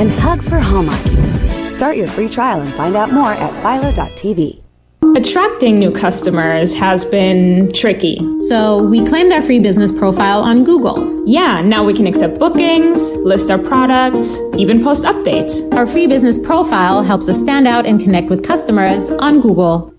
and 0.00 0.10
hugs 0.10 0.48
for 0.48 0.58
hallmarkies. 0.58 1.72
Start 1.72 1.96
your 1.96 2.08
free 2.08 2.28
trial 2.28 2.60
and 2.60 2.74
find 2.74 2.96
out 2.96 3.12
more 3.12 3.30
at 3.32 3.52
philo.tv. 3.62 4.67
Attracting 5.02 5.78
new 5.78 5.92
customers 5.92 6.74
has 6.74 7.04
been 7.04 7.72
tricky. 7.72 8.18
So 8.42 8.82
we 8.82 9.04
claimed 9.06 9.32
our 9.32 9.42
free 9.42 9.60
business 9.60 9.92
profile 9.92 10.40
on 10.40 10.64
Google. 10.64 11.24
Yeah, 11.26 11.62
now 11.62 11.84
we 11.84 11.94
can 11.94 12.06
accept 12.06 12.38
bookings, 12.38 13.00
list 13.18 13.50
our 13.50 13.58
products, 13.58 14.40
even 14.56 14.82
post 14.82 15.04
updates. 15.04 15.72
Our 15.72 15.86
free 15.86 16.06
business 16.08 16.38
profile 16.38 17.02
helps 17.02 17.28
us 17.28 17.38
stand 17.38 17.68
out 17.68 17.86
and 17.86 18.00
connect 18.00 18.28
with 18.28 18.44
customers 18.44 19.10
on 19.10 19.40
Google. 19.40 19.94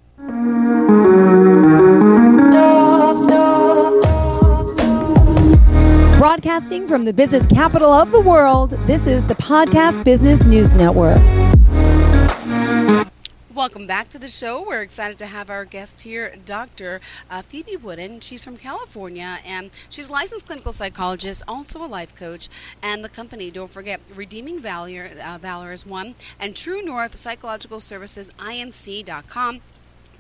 Broadcasting 6.18 6.88
from 6.88 7.06
the 7.06 7.14
business 7.14 7.48
capital 7.48 7.92
of 7.92 8.12
the 8.12 8.20
world, 8.22 8.72
this 8.86 9.08
is 9.08 9.26
the 9.26 9.36
Podcast 9.36 10.04
Business 10.04 10.44
News 10.44 10.74
Network. 10.76 11.22
Welcome 13.60 13.88
back 13.88 14.08
to 14.12 14.18
the 14.18 14.30
show. 14.30 14.66
We're 14.66 14.82
excited 14.82 15.18
to 15.18 15.26
have 15.26 15.50
our 15.50 15.66
guest 15.66 16.04
here, 16.04 16.34
Dr. 16.46 17.02
Uh, 17.30 17.42
Phoebe 17.42 17.76
Wooden. 17.76 18.22
She's 18.22 18.42
from 18.42 18.56
California 18.56 19.40
and 19.46 19.70
she's 19.90 20.10
licensed 20.10 20.46
clinical 20.46 20.72
psychologist, 20.72 21.44
also 21.46 21.84
a 21.84 21.86
life 21.86 22.16
coach, 22.16 22.48
and 22.82 23.04
the 23.04 23.10
company, 23.10 23.52
don't 23.52 23.70
forget, 23.70 24.00
Redeeming 24.16 24.62
Valor, 24.62 25.10
uh, 25.22 25.38
Valor 25.42 25.74
is 25.74 25.86
one, 25.86 26.16
and 26.40 26.56
True 26.56 26.82
North 26.82 27.18
Psychological 27.18 27.82
Services, 27.82 28.30
INC.com 28.40 29.60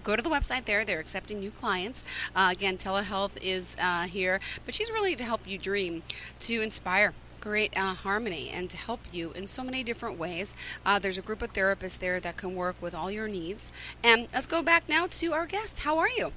go 0.03 0.15
to 0.17 0.21
the 0.21 0.29
website 0.29 0.65
there. 0.65 0.83
They're 0.83 0.99
accepting 0.99 1.39
new 1.39 1.51
clients. 1.51 2.03
Uh, 2.35 2.49
again, 2.51 2.75
telehealth 2.75 3.41
is 3.41 3.77
uh, 3.81 4.03
here, 4.03 4.41
but 4.65 4.73
she's 4.73 4.91
really 4.91 5.15
to 5.15 5.23
help 5.23 5.47
you 5.47 5.57
dream, 5.57 6.03
to 6.41 6.61
inspire 6.61 7.13
create 7.39 7.75
uh, 7.77 7.93
harmony 7.93 8.49
and 8.49 8.69
to 8.69 8.77
help 8.77 9.01
you 9.11 9.31
in 9.31 9.47
so 9.47 9.63
many 9.63 9.83
different 9.83 10.17
ways. 10.17 10.53
Uh, 10.85 10.99
there's 10.99 11.17
a 11.17 11.21
group 11.21 11.41
of 11.41 11.53
therapists 11.53 11.99
there 11.99 12.19
that 12.19 12.37
can 12.37 12.55
work 12.55 12.75
with 12.81 12.93
all 12.93 13.09
your 13.09 13.27
needs. 13.27 13.71
And 14.03 14.27
let's 14.33 14.47
go 14.47 14.61
back 14.61 14.87
now 14.87 15.07
to 15.09 15.33
our 15.33 15.45
guest. 15.45 15.79
How 15.79 15.97
are 15.97 16.09
you? 16.09 16.31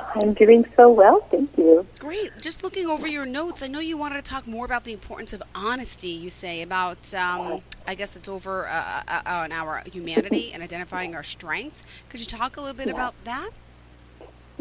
I'm 0.00 0.34
doing 0.34 0.66
so 0.76 0.90
well, 0.90 1.20
thank 1.30 1.56
you. 1.56 1.86
Great. 2.00 2.32
Just 2.42 2.64
looking 2.64 2.86
over 2.86 3.06
your 3.06 3.24
notes, 3.24 3.62
I 3.62 3.68
know 3.68 3.78
you 3.78 3.96
wanted 3.96 4.24
to 4.24 4.28
talk 4.28 4.46
more 4.46 4.64
about 4.66 4.82
the 4.84 4.92
importance 4.92 5.32
of 5.32 5.42
honesty. 5.54 6.08
You 6.08 6.30
say 6.30 6.62
about, 6.62 7.14
um, 7.14 7.62
I 7.86 7.94
guess 7.94 8.16
it's 8.16 8.28
over 8.28 8.66
uh, 8.68 9.02
uh, 9.06 9.22
on 9.24 9.52
our 9.52 9.82
humanity 9.90 10.50
and 10.52 10.62
identifying 10.64 11.14
our 11.14 11.22
strengths. 11.22 11.84
Could 12.08 12.20
you 12.20 12.26
talk 12.26 12.56
a 12.56 12.60
little 12.60 12.76
bit 12.76 12.88
Yeah. 12.88 12.94
about 12.94 13.14
that? 13.24 13.50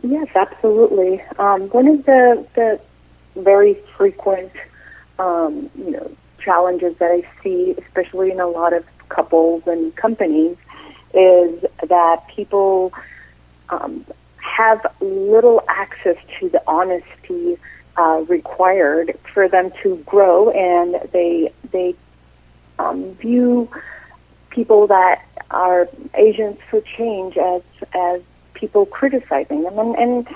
Yes, 0.03 0.27
absolutely. 0.35 1.21
Um, 1.39 1.63
one 1.69 1.87
of 1.87 2.05
the, 2.05 2.45
the 2.55 2.79
very 3.41 3.75
frequent, 3.97 4.51
um, 5.19 5.69
you 5.77 5.91
know, 5.91 6.11
challenges 6.39 6.97
that 6.97 7.11
I 7.11 7.23
see, 7.41 7.75
especially 7.77 8.31
in 8.31 8.39
a 8.39 8.47
lot 8.47 8.73
of 8.73 8.85
couples 9.09 9.63
and 9.67 9.95
companies, 9.95 10.57
is 11.13 11.63
that 11.87 12.27
people 12.27 12.91
um, 13.69 14.05
have 14.37 14.85
little 14.99 15.63
access 15.67 16.17
to 16.39 16.49
the 16.49 16.61
honesty 16.67 17.57
uh, 17.95 18.23
required 18.27 19.17
for 19.33 19.47
them 19.47 19.71
to 19.83 19.97
grow, 20.05 20.49
and 20.49 21.09
they 21.11 21.53
they 21.71 21.95
um, 22.79 23.13
view 23.15 23.69
people 24.49 24.87
that 24.87 25.23
are 25.51 25.87
agents 26.15 26.61
for 26.69 26.81
change 26.81 27.37
as 27.37 27.61
as 27.93 28.21
people 28.53 28.85
criticizing 28.85 29.63
them. 29.63 29.77
And, 29.77 29.95
and 29.95 30.27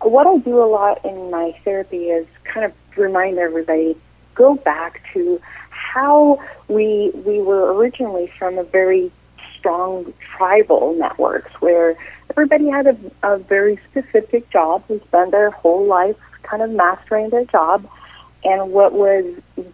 what 0.00 0.26
I 0.26 0.38
do 0.38 0.62
a 0.62 0.66
lot 0.66 1.04
in 1.04 1.30
my 1.30 1.52
therapy 1.64 2.10
is 2.10 2.26
kind 2.44 2.66
of 2.66 2.72
remind 2.96 3.38
everybody 3.38 3.96
go 4.34 4.54
back 4.56 5.02
to 5.12 5.40
how 5.70 6.40
we 6.68 7.10
we 7.26 7.40
were 7.40 7.74
originally 7.74 8.30
from 8.38 8.58
a 8.58 8.64
very 8.64 9.10
strong 9.58 10.12
tribal 10.36 10.94
networks 10.94 11.52
where 11.60 11.96
everybody 12.30 12.68
had 12.68 12.86
a, 12.86 12.96
a 13.22 13.38
very 13.38 13.78
specific 13.90 14.50
job. 14.50 14.84
Who 14.88 15.00
spent 15.00 15.30
their 15.30 15.50
whole 15.50 15.86
life 15.86 16.16
kind 16.42 16.62
of 16.62 16.70
mastering 16.70 17.30
their 17.30 17.44
job. 17.44 17.88
And 18.44 18.72
what 18.72 18.92
was 18.92 19.24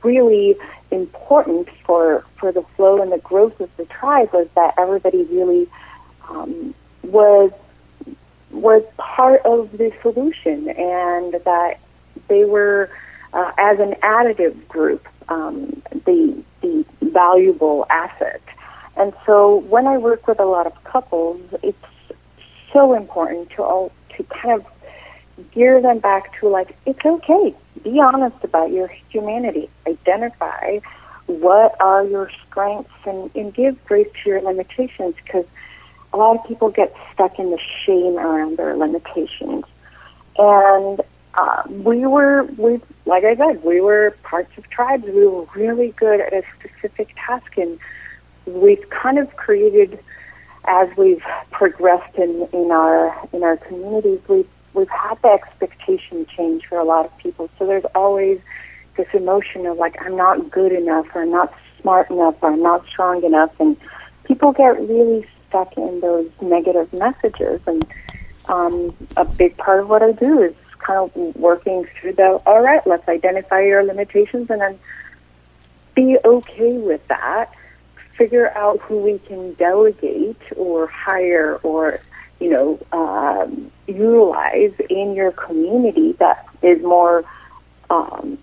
really 0.05 0.57
important 0.91 1.69
for 1.85 2.25
for 2.37 2.53
the 2.53 2.63
flow 2.77 3.03
and 3.03 3.11
the 3.11 3.19
growth 3.19 3.61
of 3.61 3.77
the 3.77 3.85
tribe 3.87 4.33
was 4.33 4.49
that 4.55 4.75
everybody 4.79 5.25
really 5.25 5.69
um, 6.29 6.75
was 7.03 7.51
was 8.51 8.83
part 8.97 9.43
of 9.45 9.71
the 9.73 9.93
solution 10.03 10.69
and 10.69 11.35
that 11.45 11.79
they 12.29 12.45
were 12.45 12.91
uh, 13.33 13.53
as 13.59 13.79
an 13.79 13.95
additive 14.03 14.69
group 14.69 15.07
um, 15.29 15.83
the 16.05 16.43
the 16.61 16.85
valuable 17.03 17.87
asset. 17.91 18.43
And 18.97 19.13
so 19.25 19.57
when 19.57 19.87
I 19.87 19.97
work 19.99 20.27
with 20.27 20.41
a 20.41 20.45
lot 20.45 20.67
of 20.67 20.85
couples 20.85 21.41
it's 21.63 21.79
so 22.73 22.95
important 22.95 23.51
to 23.51 23.63
all 23.63 23.93
to 24.17 24.25
kind 24.25 24.61
of 24.61 24.67
gear 25.53 25.81
them 25.81 25.99
back 25.99 26.39
to 26.41 26.49
like 26.49 26.77
it's 26.87 27.05
okay. 27.05 27.55
Be 27.83 28.01
honest 28.01 28.37
about 28.43 28.71
your 28.71 28.89
humanity. 29.09 29.71
Identify 29.87 30.81
what 31.27 31.81
are 31.81 32.05
your 32.05 32.31
strengths 32.47 32.93
and, 33.07 33.31
and 33.35 33.55
give 33.55 33.83
grace 33.87 34.09
to 34.23 34.31
your 34.31 34.43
limitations 34.43 35.15
because 35.25 35.47
a 36.13 36.17
lot 36.17 36.37
of 36.37 36.47
people 36.47 36.71
get 36.71 36.95
stuck 37.13 37.39
in 37.39 37.51
the 37.51 37.59
shame 37.85 38.19
around 38.19 38.57
their 38.57 38.77
limitations. 38.77 39.65
And 40.37 41.01
uh, 41.35 41.63
we 41.69 42.07
were 42.07 42.45
we 42.57 42.81
like 43.07 43.25
i 43.25 43.37
said 43.37 43.63
we 43.63 43.81
were 43.81 44.17
parts 44.23 44.51
of 44.59 44.69
tribes 44.71 45.05
we 45.05 45.27
were 45.27 45.47
really 45.55 45.91
good 45.93 46.21
at 46.21 46.33
a 46.33 46.43
specific 46.59 47.09
task 47.17 47.57
and 47.57 47.79
we've 48.47 48.89
kind 48.91 49.19
of 49.19 49.35
created 49.37 49.99
as 50.65 50.89
we've 50.97 51.23
progressed 51.51 52.17
in, 52.17 52.49
in 52.53 52.71
our 52.71 53.17
in 53.33 53.43
our 53.43 53.57
communities, 53.57 54.21
we've 54.29 54.49
we've 54.75 54.89
had 54.89 55.21
the 55.23 55.29
expectation 55.29 56.27
change 56.27 56.67
for 56.67 56.79
a 56.79 56.85
lot 56.85 57.07
of 57.07 57.17
people. 57.19 57.49
So 57.59 57.67
there's 57.67 57.85
always 57.95 58.41
this 58.97 59.09
emotion 59.15 59.67
of 59.67 59.79
like 59.79 60.01
I'm 60.05 60.17
not 60.17 60.51
good 60.51 60.73
enough, 60.73 61.07
or 61.15 61.23
I'm 61.23 61.31
not 61.31 61.53
smart 61.81 62.11
enough, 62.11 62.37
or 62.43 62.53
I'm 62.53 62.63
not 62.63 62.87
strong 62.87 63.25
enough, 63.25 63.59
and 63.59 63.77
people 64.25 64.53
get 64.53 64.79
really 64.79 65.27
stuck 65.49 65.77
in 65.77 66.01
those 66.01 66.31
negative 66.41 66.93
messages. 66.93 67.61
And 67.67 67.85
um, 68.49 68.97
a 69.17 69.25
big 69.25 69.57
part 69.57 69.81
of 69.81 69.89
what 69.89 70.03
I 70.03 70.13
do 70.13 70.41
is 70.43 70.55
kind 70.81 70.99
of 70.99 71.37
working 71.37 71.85
through 71.85 72.15
the 72.15 72.41
all 72.47 72.61
right, 72.61 72.85
let's 72.87 73.09
identify 73.09 73.61
your 73.61 73.85
limitations, 73.85 74.51
and 74.51 74.61
then 74.61 74.79
be 75.95 76.19
okay 76.25 76.73
with 76.79 77.07
that 77.09 77.55
figure 78.21 78.51
out 78.55 78.79
who 78.81 78.99
we 78.99 79.19
can 79.21 79.55
delegate 79.55 80.37
or 80.55 80.87
hire 80.87 81.57
or 81.63 81.99
you 82.39 82.51
know 82.51 82.79
um, 82.93 83.73
utilize 83.87 84.75
in 84.91 85.15
your 85.15 85.33
community 85.33 86.13
that 86.13 86.47
is 86.61 86.83
more 86.83 87.25
um, 87.89 88.37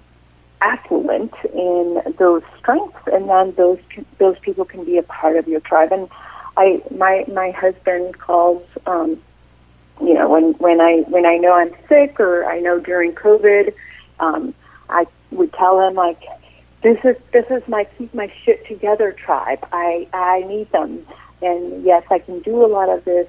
affluent 0.62 1.32
in 1.54 2.02
those 2.18 2.42
strengths, 2.58 3.06
and 3.14 3.30
then 3.30 3.54
those 3.54 3.78
those 4.18 4.40
people 4.40 4.66
can 4.66 4.84
be 4.84 4.98
a 4.98 5.04
part 5.04 5.36
of 5.36 5.48
your 5.48 5.60
tribe. 5.60 5.92
And 5.92 6.10
I 6.58 6.82
my 6.90 7.26
my 7.32 7.52
husband 7.52 8.18
calls. 8.18 8.64
Um, 8.88 9.22
you 10.02 10.14
know, 10.14 10.30
when 10.30 10.54
when 10.54 10.80
I 10.82 11.00
when 11.08 11.26
I 11.26 11.38
know 11.38 11.54
I'm 11.54 11.74
sick 11.88 12.20
or 12.20 12.46
I 12.46 12.60
know 12.60 12.80
during 12.80 13.14
COVID, 13.14 13.74
um, 14.20 14.54
I 14.90 15.08
would 15.32 15.54
tell 15.54 15.82
him 15.88 15.96
like, 15.96 16.22
this 16.82 17.04
is 17.04 17.16
this 17.32 17.46
is 17.50 17.68
my 17.68 17.86
keep 17.98 18.14
my 18.14 18.32
shit 18.44 18.66
together 18.68 19.12
tribe. 19.12 19.66
I 19.72 20.08
I 20.14 20.44
need 20.48 20.72
them, 20.72 21.06
and 21.42 21.84
yes, 21.84 22.04
I 22.12 22.20
can 22.20 22.40
do 22.42 22.64
a 22.64 22.68
lot 22.68 22.90
of 22.90 23.06
this. 23.06 23.28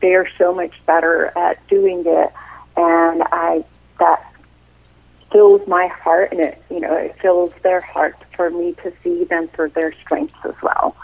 They're 0.00 0.30
so 0.38 0.54
much 0.54 0.72
better 0.86 1.36
at 1.36 1.66
doing 1.68 2.04
it, 2.06 2.32
and 2.76 3.22
I 3.32 3.64
that 3.98 4.32
fills 5.32 5.66
my 5.66 5.88
heart, 5.88 6.32
and 6.32 6.40
it 6.40 6.62
you 6.70 6.80
know 6.80 6.94
it 6.94 7.18
fills 7.20 7.52
their 7.62 7.80
heart 7.80 8.16
for 8.36 8.50
me 8.50 8.74
to 8.84 8.92
see 9.02 9.24
them 9.24 9.48
for 9.48 9.68
their 9.68 9.92
strengths 9.94 10.38
as 10.44 10.54
well. 10.62 10.96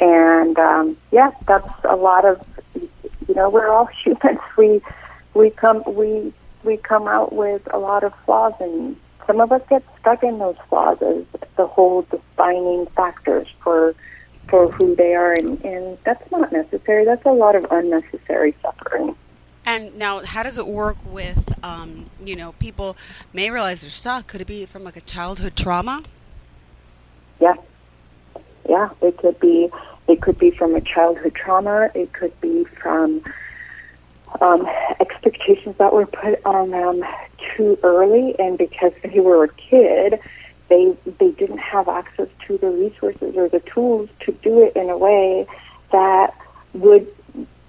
And 0.00 0.58
um, 0.58 0.96
yeah, 1.12 1.32
that's 1.46 1.68
a 1.84 1.96
lot 1.96 2.24
of 2.24 2.44
you 3.28 3.34
know 3.34 3.48
we're 3.50 3.68
all 3.68 3.86
humans. 4.04 4.40
We 4.56 4.80
we 5.34 5.50
come 5.50 5.82
we 5.86 6.32
we 6.62 6.76
come 6.76 7.06
out 7.08 7.32
with 7.32 7.62
a 7.72 7.78
lot 7.78 8.04
of 8.04 8.14
flaws 8.24 8.54
and 8.60 8.96
some 9.26 9.40
of 9.40 9.52
us 9.52 9.62
get 9.68 9.82
stuck 10.00 10.22
in 10.22 10.38
those 10.38 10.56
flaws 10.68 11.00
as 11.02 11.24
the 11.56 11.66
whole 11.66 12.02
defining 12.02 12.86
factors 12.86 13.48
for 13.62 13.94
for 14.48 14.70
who 14.72 14.94
they 14.94 15.14
are, 15.14 15.32
and, 15.32 15.62
and 15.64 15.98
that's 16.04 16.30
not 16.30 16.52
necessary. 16.52 17.04
That's 17.04 17.24
a 17.24 17.32
lot 17.32 17.56
of 17.56 17.66
unnecessary 17.70 18.54
suffering. 18.60 19.16
And 19.64 19.96
now, 19.96 20.22
how 20.24 20.42
does 20.42 20.58
it 20.58 20.66
work 20.66 20.98
with, 21.06 21.58
um, 21.64 22.10
you 22.22 22.36
know, 22.36 22.52
people 22.58 22.96
may 23.32 23.50
realize 23.50 23.80
they're 23.80 23.90
stuck? 23.90 24.26
Could 24.26 24.42
it 24.42 24.46
be 24.46 24.66
from 24.66 24.84
like 24.84 24.96
a 24.96 25.00
childhood 25.00 25.56
trauma? 25.56 26.02
Yeah, 27.40 27.54
yeah. 28.68 28.90
It 29.00 29.16
could 29.16 29.40
be. 29.40 29.70
It 30.06 30.20
could 30.20 30.38
be 30.38 30.50
from 30.50 30.74
a 30.74 30.80
childhood 30.80 31.34
trauma. 31.34 31.90
It 31.94 32.12
could 32.12 32.38
be 32.40 32.64
from 32.64 33.22
um, 34.40 34.68
expectations 35.00 35.76
that 35.78 35.92
were 35.92 36.06
put 36.06 36.44
on 36.44 36.70
them 36.70 37.04
too 37.56 37.78
early, 37.82 38.38
and 38.38 38.58
because 38.58 38.92
they 39.02 39.20
were 39.20 39.44
a 39.44 39.48
kid, 39.48 40.20
they 40.68 40.96
they 41.18 41.30
didn't 41.30 41.58
have 41.58 41.88
access 41.88 42.28
to 42.46 42.58
the 42.58 42.68
resources 42.68 43.36
or 43.36 43.48
the 43.48 43.60
tools 43.60 44.08
to 44.20 44.32
do 44.32 44.62
it 44.62 44.74
in 44.76 44.90
a 44.90 44.98
way 44.98 45.46
that 45.92 46.34
would 46.72 47.06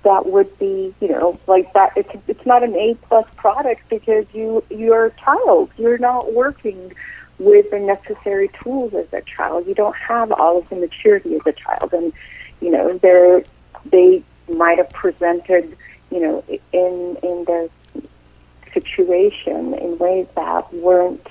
that 0.03 0.25
would 0.25 0.57
be 0.59 0.93
you 0.99 1.07
know 1.09 1.39
like 1.47 1.71
that. 1.73 1.93
It's 1.95 2.09
it's 2.27 2.45
not 2.45 2.63
an 2.63 2.75
A 2.75 2.95
plus 3.07 3.27
product 3.35 3.87
because 3.89 4.25
you 4.33 4.63
you're 4.69 5.05
a 5.05 5.11
child. 5.11 5.71
You're 5.77 5.97
not 5.97 6.33
working 6.33 6.93
with 7.39 7.69
the 7.71 7.79
necessary 7.79 8.49
tools 8.63 8.93
as 8.93 9.11
a 9.13 9.21
child. 9.21 9.67
You 9.67 9.75
don't 9.75 9.95
have 9.95 10.31
all 10.31 10.57
of 10.57 10.69
the 10.69 10.75
maturity 10.75 11.35
as 11.35 11.41
a 11.45 11.53
child, 11.53 11.93
and 11.93 12.13
you 12.61 12.71
know 12.71 12.97
they're 12.97 13.43
they 13.85 14.23
might 14.47 14.77
have 14.77 14.89
presented 14.91 15.75
you 16.11 16.19
know, 16.19 16.43
in 16.71 17.17
in 17.23 17.45
their 17.45 17.67
situation 18.73 19.73
in 19.73 19.97
ways 19.97 20.27
that 20.35 20.73
weren't 20.73 21.27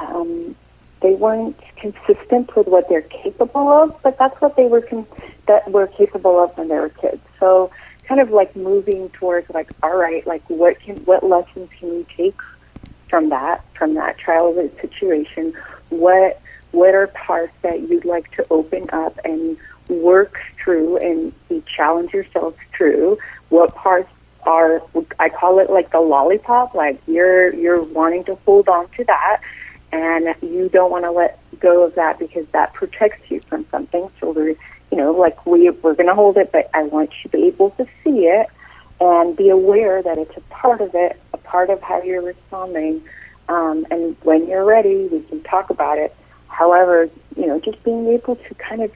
um, 0.00 0.54
they 1.00 1.14
weren't 1.14 1.58
consistent 1.76 2.54
with 2.56 2.66
what 2.66 2.88
they're 2.88 3.02
capable 3.02 3.68
of, 3.68 4.00
but 4.02 4.18
that's 4.18 4.40
what 4.40 4.56
they 4.56 4.66
were 4.66 4.80
con- 4.80 5.06
that 5.46 5.70
were 5.70 5.86
capable 5.86 6.42
of 6.42 6.56
when 6.56 6.68
they 6.68 6.76
were 6.76 6.88
kids. 6.88 7.22
So 7.40 7.70
kind 8.04 8.20
of 8.20 8.30
like 8.30 8.54
moving 8.54 9.08
towards 9.10 9.48
like, 9.50 9.70
all 9.82 9.96
right, 9.96 10.26
like 10.26 10.48
what 10.48 10.78
can 10.80 10.96
what 11.04 11.24
lessons 11.24 11.70
can 11.78 11.90
we 11.90 12.06
take 12.16 12.38
from 13.08 13.28
that 13.30 13.64
from 13.74 13.94
that 13.94 14.18
childhood 14.18 14.72
situation? 14.80 15.54
What 15.90 16.40
what 16.72 16.94
are 16.94 17.06
parts 17.08 17.52
that 17.62 17.88
you'd 17.88 18.04
like 18.04 18.30
to 18.32 18.46
open 18.50 18.88
up 18.92 19.18
and 19.24 19.56
work 19.88 20.38
through 20.62 20.98
and 20.98 21.32
challenge 21.66 22.12
yourself 22.12 22.54
through 22.76 23.18
what 23.48 23.74
parts 23.74 24.10
are 24.42 24.82
I 25.18 25.28
call 25.28 25.58
it 25.58 25.70
like 25.70 25.90
the 25.90 26.00
lollipop, 26.00 26.74
like 26.74 27.00
you're 27.06 27.52
you're 27.54 27.82
wanting 27.82 28.24
to 28.24 28.36
hold 28.46 28.68
on 28.68 28.88
to 28.90 29.04
that 29.04 29.40
and 29.92 30.34
you 30.42 30.68
don't 30.68 30.90
want 30.90 31.04
to 31.04 31.10
let 31.10 31.38
go 31.58 31.84
of 31.84 31.94
that 31.94 32.18
because 32.18 32.46
that 32.48 32.72
protects 32.74 33.30
you 33.30 33.40
from 33.40 33.66
something. 33.70 34.10
So 34.20 34.32
we're 34.32 34.56
you 34.90 34.98
know, 34.98 35.12
like 35.12 35.46
we 35.46 35.70
we're 35.70 35.94
gonna 35.94 36.14
hold 36.14 36.36
it 36.36 36.52
but 36.52 36.70
I 36.74 36.84
want 36.84 37.10
you 37.10 37.30
to 37.30 37.36
be 37.36 37.44
able 37.46 37.70
to 37.70 37.86
see 38.04 38.26
it 38.26 38.48
and 39.00 39.36
be 39.36 39.50
aware 39.50 40.02
that 40.02 40.16
it's 40.16 40.36
a 40.36 40.40
part 40.42 40.80
of 40.80 40.94
it, 40.94 41.20
part 41.46 41.70
of 41.70 41.80
how 41.80 42.02
you're 42.02 42.22
responding. 42.22 43.02
Um, 43.48 43.86
and 43.90 44.16
when 44.22 44.48
you're 44.48 44.64
ready, 44.64 45.06
we 45.06 45.20
can 45.22 45.42
talk 45.42 45.70
about 45.70 45.98
it. 45.98 46.14
However, 46.48 47.08
you 47.36 47.46
know, 47.46 47.60
just 47.60 47.82
being 47.84 48.08
able 48.08 48.36
to 48.36 48.54
kind 48.54 48.82
of 48.82 48.92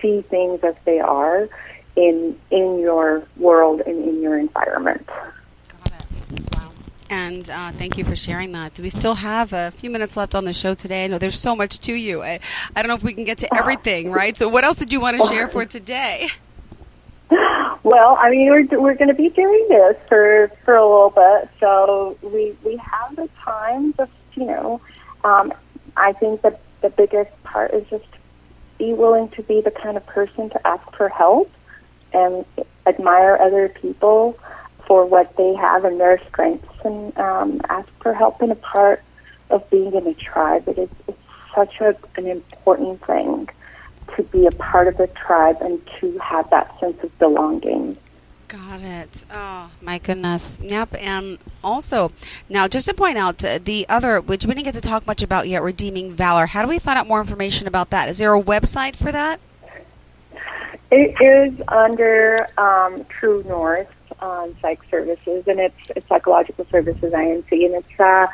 see 0.00 0.22
things 0.22 0.62
as 0.64 0.74
they 0.84 1.00
are 1.00 1.48
in 1.96 2.38
in 2.50 2.78
your 2.80 3.24
world 3.36 3.82
and 3.86 4.08
in 4.08 4.22
your 4.22 4.38
environment. 4.38 5.06
Got 5.06 5.92
it. 5.92 6.54
Wow. 6.54 6.72
And 7.10 7.48
uh, 7.50 7.72
thank 7.72 7.98
you 7.98 8.04
for 8.04 8.16
sharing 8.16 8.52
that. 8.52 8.74
Do 8.74 8.82
we 8.82 8.90
still 8.90 9.16
have 9.16 9.52
a 9.52 9.70
few 9.72 9.90
minutes 9.90 10.16
left 10.16 10.34
on 10.34 10.44
the 10.44 10.52
show 10.52 10.74
today? 10.74 11.04
I 11.04 11.06
know 11.08 11.18
there's 11.18 11.38
so 11.38 11.54
much 11.54 11.78
to 11.80 11.92
you. 11.92 12.22
I, 12.22 12.40
I 12.74 12.82
don't 12.82 12.88
know 12.88 12.94
if 12.94 13.04
we 13.04 13.12
can 13.12 13.24
get 13.24 13.38
to 13.38 13.54
everything, 13.56 14.10
right? 14.10 14.36
So, 14.36 14.48
what 14.48 14.64
else 14.64 14.76
did 14.76 14.92
you 14.92 15.00
want 15.00 15.20
to 15.20 15.26
share 15.26 15.48
for 15.48 15.64
today? 15.64 16.28
Well, 17.84 18.16
I 18.20 18.30
mean, 18.30 18.48
we're 18.48 18.80
we're 18.80 18.94
going 18.94 19.08
to 19.08 19.14
be 19.14 19.28
doing 19.28 19.66
this 19.68 19.96
for 20.06 20.50
for 20.64 20.76
a 20.76 20.84
little 20.86 21.10
bit, 21.10 21.48
so 21.58 22.16
we 22.22 22.56
we 22.62 22.76
have 22.76 23.16
the 23.16 23.28
time. 23.40 23.92
Just 23.94 24.12
you 24.34 24.46
know, 24.46 24.80
um, 25.24 25.52
I 25.96 26.12
think 26.12 26.42
that 26.42 26.60
the 26.80 26.90
biggest 26.90 27.30
part 27.42 27.72
is 27.72 27.84
just 27.90 28.06
be 28.78 28.92
willing 28.92 29.28
to 29.30 29.42
be 29.42 29.60
the 29.60 29.70
kind 29.70 29.96
of 29.96 30.06
person 30.06 30.50
to 30.50 30.66
ask 30.66 30.90
for 30.96 31.08
help 31.08 31.50
and 32.12 32.44
admire 32.86 33.36
other 33.40 33.68
people 33.68 34.38
for 34.86 35.04
what 35.04 35.36
they 35.36 35.54
have 35.54 35.84
and 35.84 35.98
their 35.98 36.20
strengths 36.28 36.68
and 36.84 37.16
um, 37.18 37.60
ask 37.68 37.88
for 38.00 38.14
help 38.14 38.42
in 38.42 38.50
a 38.50 38.56
part 38.56 39.02
of 39.50 39.68
being 39.70 39.92
in 39.94 40.06
a 40.06 40.14
tribe. 40.14 40.68
It 40.68 40.78
is 40.78 40.88
it's 41.08 41.18
such 41.54 41.80
a, 41.80 41.96
an 42.16 42.26
important 42.26 43.04
thing 43.04 43.48
to 44.16 44.22
be 44.24 44.46
a 44.46 44.50
part 44.52 44.88
of 44.88 44.98
a 45.00 45.06
tribe 45.08 45.58
and 45.60 45.80
to 46.00 46.18
have 46.18 46.48
that 46.50 46.78
sense 46.80 47.02
of 47.02 47.18
belonging. 47.18 47.96
Got 48.48 48.82
it. 48.82 49.24
Oh 49.32 49.70
my 49.80 49.98
goodness. 49.98 50.60
Yep. 50.62 50.96
And 51.00 51.38
also, 51.64 52.12
now 52.50 52.68
just 52.68 52.86
to 52.88 52.94
point 52.94 53.16
out 53.16 53.38
the 53.38 53.86
other, 53.88 54.20
which 54.20 54.44
we 54.44 54.52
didn't 54.52 54.66
get 54.66 54.74
to 54.74 54.80
talk 54.82 55.06
much 55.06 55.22
about 55.22 55.48
yet, 55.48 55.62
redeeming 55.62 56.12
valor. 56.12 56.46
How 56.46 56.62
do 56.62 56.68
we 56.68 56.78
find 56.78 56.98
out 56.98 57.06
more 57.06 57.20
information 57.20 57.66
about 57.66 57.88
that? 57.90 58.10
Is 58.10 58.18
there 58.18 58.34
a 58.34 58.42
website 58.42 58.94
for 58.94 59.10
that? 59.10 59.40
It 60.90 61.18
is 61.22 61.62
under 61.68 62.46
um, 62.58 63.06
True 63.06 63.42
North 63.48 63.88
um, 64.20 64.54
Psych 64.60 64.80
Services, 64.90 65.48
and 65.48 65.58
it's, 65.58 65.90
it's 65.96 66.06
Psychological 66.06 66.66
Services 66.66 67.14
INC, 67.14 67.50
and 67.50 67.74
it's 67.74 68.00
uh, 68.00 68.26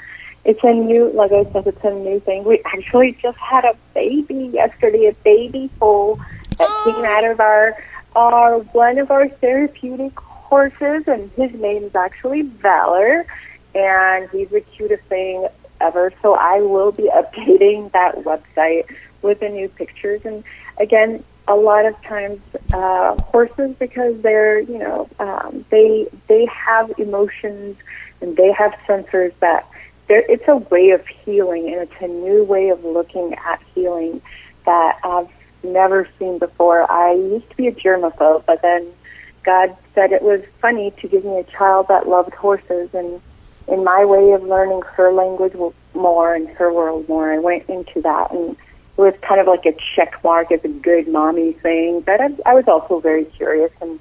it's 0.48 0.64
a 0.64 0.72
new, 0.72 1.11
like 1.11 1.30
I 1.30 1.44
said, 1.52 1.66
it's 1.66 1.84
a 1.84 1.90
new 1.90 2.20
thing. 2.20 2.42
We 2.42 2.62
actually 2.64 3.12
just 3.20 3.37
had 3.37 3.66
a 3.66 3.76
baby 3.92 4.46
yesterday, 4.54 5.04
a 5.08 5.12
baby 5.12 5.70
foal 5.78 6.18
that 6.56 6.84
came 6.84 7.04
out 7.04 7.24
of 7.24 7.38
our 7.38 7.76
our 8.16 8.58
one 8.72 8.98
of 8.98 9.11
our 9.11 9.28
therapeutic 9.28 10.18
horses, 10.18 11.06
and 11.06 11.30
his 11.32 11.52
name 11.52 11.84
is 11.84 11.94
actually 11.94 12.42
Valor, 12.42 13.26
and 13.74 14.30
he's 14.30 14.48
the 14.48 14.62
cutest 14.62 15.02
thing 15.04 15.46
ever. 15.82 16.14
So 16.22 16.34
I 16.34 16.62
will 16.62 16.92
be 16.92 17.11
updating 17.14 17.92
that 17.92 18.14
website 18.16 18.87
with 19.20 19.40
the 19.40 19.50
new 19.50 19.68
pictures, 19.68 20.22
and 20.24 20.42
again, 20.78 21.22
a 21.46 21.56
lot 21.56 21.84
of 21.84 22.00
times 22.04 22.40
uh, 22.72 23.20
horses 23.20 23.76
because 23.78 24.18
they're 24.22 24.61
you 24.61 24.78
know 24.78 25.11
um, 25.18 25.66
they 25.68 26.08
they 26.26 26.46
have 26.46 26.90
emotions 26.98 27.76
and 28.22 28.34
they 28.34 28.50
have 28.50 28.72
sensors 28.88 29.32
that 29.40 29.68
there 30.09 30.25
it's 30.29 30.47
a 30.49 30.57
way 30.57 30.90
of 30.90 31.07
healing 31.07 31.73
and 31.73 31.83
it's 31.83 32.01
a 32.01 32.09
new 32.09 32.44
way 32.44 32.71
of 32.71 32.85
looking 32.85 33.35
at 33.35 33.61
healing 33.75 34.21
that 34.66 34.99
I've 35.05 35.31
never 35.62 36.09
seen 36.18 36.38
before. 36.38 36.90
I 36.90 37.12
used 37.12 37.49
to 37.51 37.57
be 37.57 37.68
a 37.68 37.73
germaphobe, 37.73 38.44
but 38.47 38.62
then 38.62 38.87
God 39.44 39.77
said 39.94 40.12
it 40.12 40.23
was 40.23 40.42
funny 40.61 40.90
to 41.01 41.09
give 41.09 41.25
me 41.25 41.38
a 41.38 41.44
child 41.44 41.88
that 41.88 42.09
loved 42.09 42.35
horses 42.35 42.92
and 42.94 43.21
in 43.68 43.85
my 43.85 44.05
way 44.05 44.33
of 44.33 44.42
learning 44.42 44.83
her 44.94 45.12
language 45.12 45.53
more 45.94 46.35
and 46.35 46.49
her 46.49 46.73
world 46.73 47.09
more, 47.09 47.33
I 47.33 47.38
went 47.38 47.68
into 47.68 48.01
that 48.01 48.31
and 48.31 48.57
it 48.99 49.01
was 49.01 49.14
kind 49.23 49.40
of 49.40 49.47
like 49.47 49.64
a 49.66 49.77
check 49.94 50.23
mark 50.25 50.51
as 50.51 50.64
a 50.64 50.68
good 50.68 51.07
mommy 51.07 51.53
thing. 51.53 52.01
But 52.01 52.21
I, 52.21 52.31
I 52.47 52.55
was 52.55 52.66
also 52.66 52.99
very 52.99 53.25
curious, 53.25 53.71
and 53.81 54.01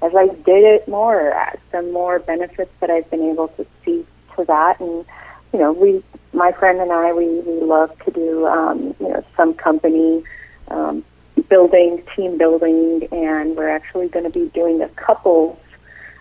as 0.00 0.14
I 0.14 0.28
did 0.28 0.64
it 0.64 0.88
more, 0.88 1.34
uh, 1.34 1.52
some 1.70 1.92
more 1.92 2.18
benefits 2.18 2.72
that 2.80 2.90
I've 2.90 3.10
been 3.10 3.30
able 3.30 3.48
to 3.48 3.66
see 3.84 4.06
to 4.36 4.44
that. 4.44 4.80
And 4.80 5.04
you 5.52 5.58
know, 5.58 5.72
we, 5.72 6.02
my 6.32 6.52
friend 6.52 6.80
and 6.80 6.92
I, 6.92 7.12
we 7.12 7.26
we 7.40 7.60
love 7.60 7.96
to 8.04 8.10
do 8.10 8.46
um, 8.46 8.94
you 9.00 9.08
know 9.08 9.24
some 9.36 9.54
company 9.54 10.22
um, 10.68 11.04
building, 11.48 12.02
team 12.14 12.38
building, 12.38 13.08
and 13.12 13.56
we're 13.56 13.68
actually 13.68 14.08
going 14.08 14.24
to 14.24 14.30
be 14.30 14.48
doing 14.50 14.82
a 14.82 14.88
couples 14.90 15.58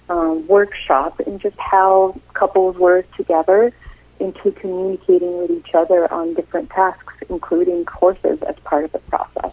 um, 0.09 0.47
workshop 0.47 1.19
and 1.19 1.39
just 1.41 1.57
how 1.57 2.19
couples 2.33 2.77
work 2.77 3.11
together 3.15 3.73
into 4.19 4.51
communicating 4.51 5.37
with 5.37 5.51
each 5.51 5.75
other 5.75 6.11
on 6.11 6.33
different 6.33 6.69
tasks, 6.69 7.13
including 7.29 7.85
courses 7.85 8.41
as 8.43 8.55
part 8.63 8.85
of 8.85 8.91
the 8.91 8.99
process. 8.99 9.51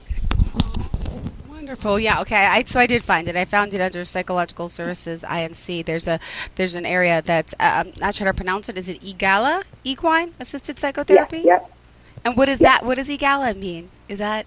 Wonderful. 1.65 1.99
Yeah. 1.99 2.21
Okay. 2.21 2.37
I, 2.37 2.63
so 2.65 2.79
I 2.79 2.87
did 2.87 3.03
find 3.03 3.27
it. 3.27 3.37
I 3.37 3.47
found 3.47 3.73
it 3.73 3.81
under 3.81 4.05
Psychological 4.05 4.69
Services 4.69 5.25
INC. 5.27 5.87
There's 5.87 6.07
a 6.07 6.21
there's 6.57 6.75
an 6.75 6.85
area 6.85 7.23
that's 7.23 7.55
I'm 7.59 7.95
not 7.99 8.15
sure 8.15 8.27
how 8.27 8.33
to 8.33 8.37
pronounce 8.37 8.69
it. 8.69 8.77
Is 8.77 8.91
it 8.91 9.01
EAGALA? 9.01 9.63
Equine 9.83 10.35
Assisted 10.39 10.79
Psychotherapy. 10.79 11.41
Yeah. 11.47 11.61
And 12.23 12.37
what 12.37 12.51
is 12.51 12.61
yeah. 12.61 12.69
that? 12.69 12.85
What 12.85 12.97
does 12.97 13.09
EAGALA 13.09 13.57
mean? 13.57 13.89
Is 14.11 14.19
that? 14.19 14.45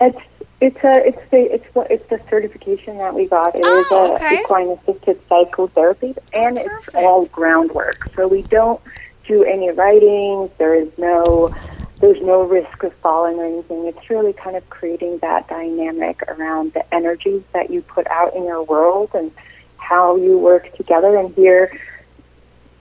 It's 0.00 0.18
it's 0.62 0.82
a 0.82 1.06
it's 1.06 1.30
the 1.30 1.54
it's 1.54 1.74
what 1.74 1.90
it's 1.90 2.08
the 2.08 2.22
certification 2.30 2.96
that 2.96 3.12
we 3.12 3.28
got. 3.28 3.54
It 3.54 3.60
oh, 3.62 3.80
is 3.80 3.92
a 3.92 4.24
okay. 4.24 4.40
equine 4.40 4.70
assisted 4.70 5.20
psychotherapy, 5.28 6.14
and 6.32 6.58
oh, 6.58 6.62
it's 6.64 6.94
all 6.94 7.26
groundwork. 7.26 8.10
So 8.16 8.28
we 8.28 8.40
don't 8.40 8.80
do 9.26 9.44
any 9.44 9.70
riding. 9.72 10.50
There 10.56 10.74
is 10.74 10.88
no 10.96 11.54
there's 12.00 12.20
no 12.22 12.42
risk 12.42 12.82
of 12.82 12.92
falling 12.94 13.38
or 13.38 13.44
anything. 13.44 13.86
It's 13.86 14.10
really 14.10 14.32
kind 14.32 14.56
of 14.56 14.68
creating 14.68 15.18
that 15.18 15.48
dynamic 15.48 16.22
around 16.28 16.74
the 16.74 16.94
energies 16.94 17.42
that 17.52 17.70
you 17.70 17.82
put 17.82 18.06
out 18.08 18.34
in 18.34 18.44
your 18.44 18.62
world 18.62 19.10
and 19.14 19.32
how 19.78 20.16
you 20.16 20.38
work 20.38 20.74
together. 20.76 21.16
And 21.16 21.34
here, 21.34 21.78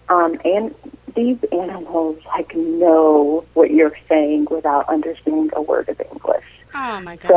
um, 0.10 0.40
and 0.44 0.76
these 1.16 1.42
animals 1.52 2.20
like 2.26 2.54
know 2.56 3.46
what 3.54 3.72
you're 3.72 3.98
saying 4.10 4.48
without 4.52 4.88
understanding 4.90 5.50
a 5.54 5.62
word 5.62 5.88
of 5.88 6.02
English. 6.12 6.46
Oh 6.74 7.00
my 7.00 7.16
god! 7.16 7.30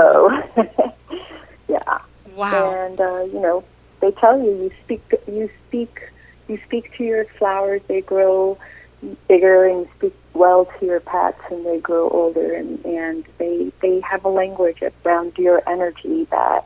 So, 0.57 0.95
yeah. 1.69 1.99
Wow. 2.35 2.73
And 2.73 3.01
uh, 3.01 3.23
you 3.33 3.41
know, 3.41 3.65
they 4.01 4.11
tell 4.13 4.39
you 4.43 4.51
you 4.51 4.73
speak 4.85 5.03
you 5.29 5.49
speak 5.69 6.01
you 6.49 6.59
speak 6.65 6.97
to 6.97 7.05
your 7.05 7.25
flowers. 7.25 7.83
They 7.87 8.01
grow 8.01 8.59
bigger 9.29 9.67
and 9.67 9.87
speak 9.97 10.15
well 10.39 10.67
to 10.79 10.87
your 10.87 11.01
pets 11.01 11.41
and 11.51 11.67
they 11.67 11.79
grow 11.81 12.09
older 12.09 12.55
and, 12.55 12.85
and 12.85 13.25
they 13.39 13.73
they 13.81 14.01
have 14.01 14.25
a 14.25 14.29
language 14.29 14.83
around 15.05 15.37
your 15.37 15.69
energy 15.69 16.25
that 16.31 16.65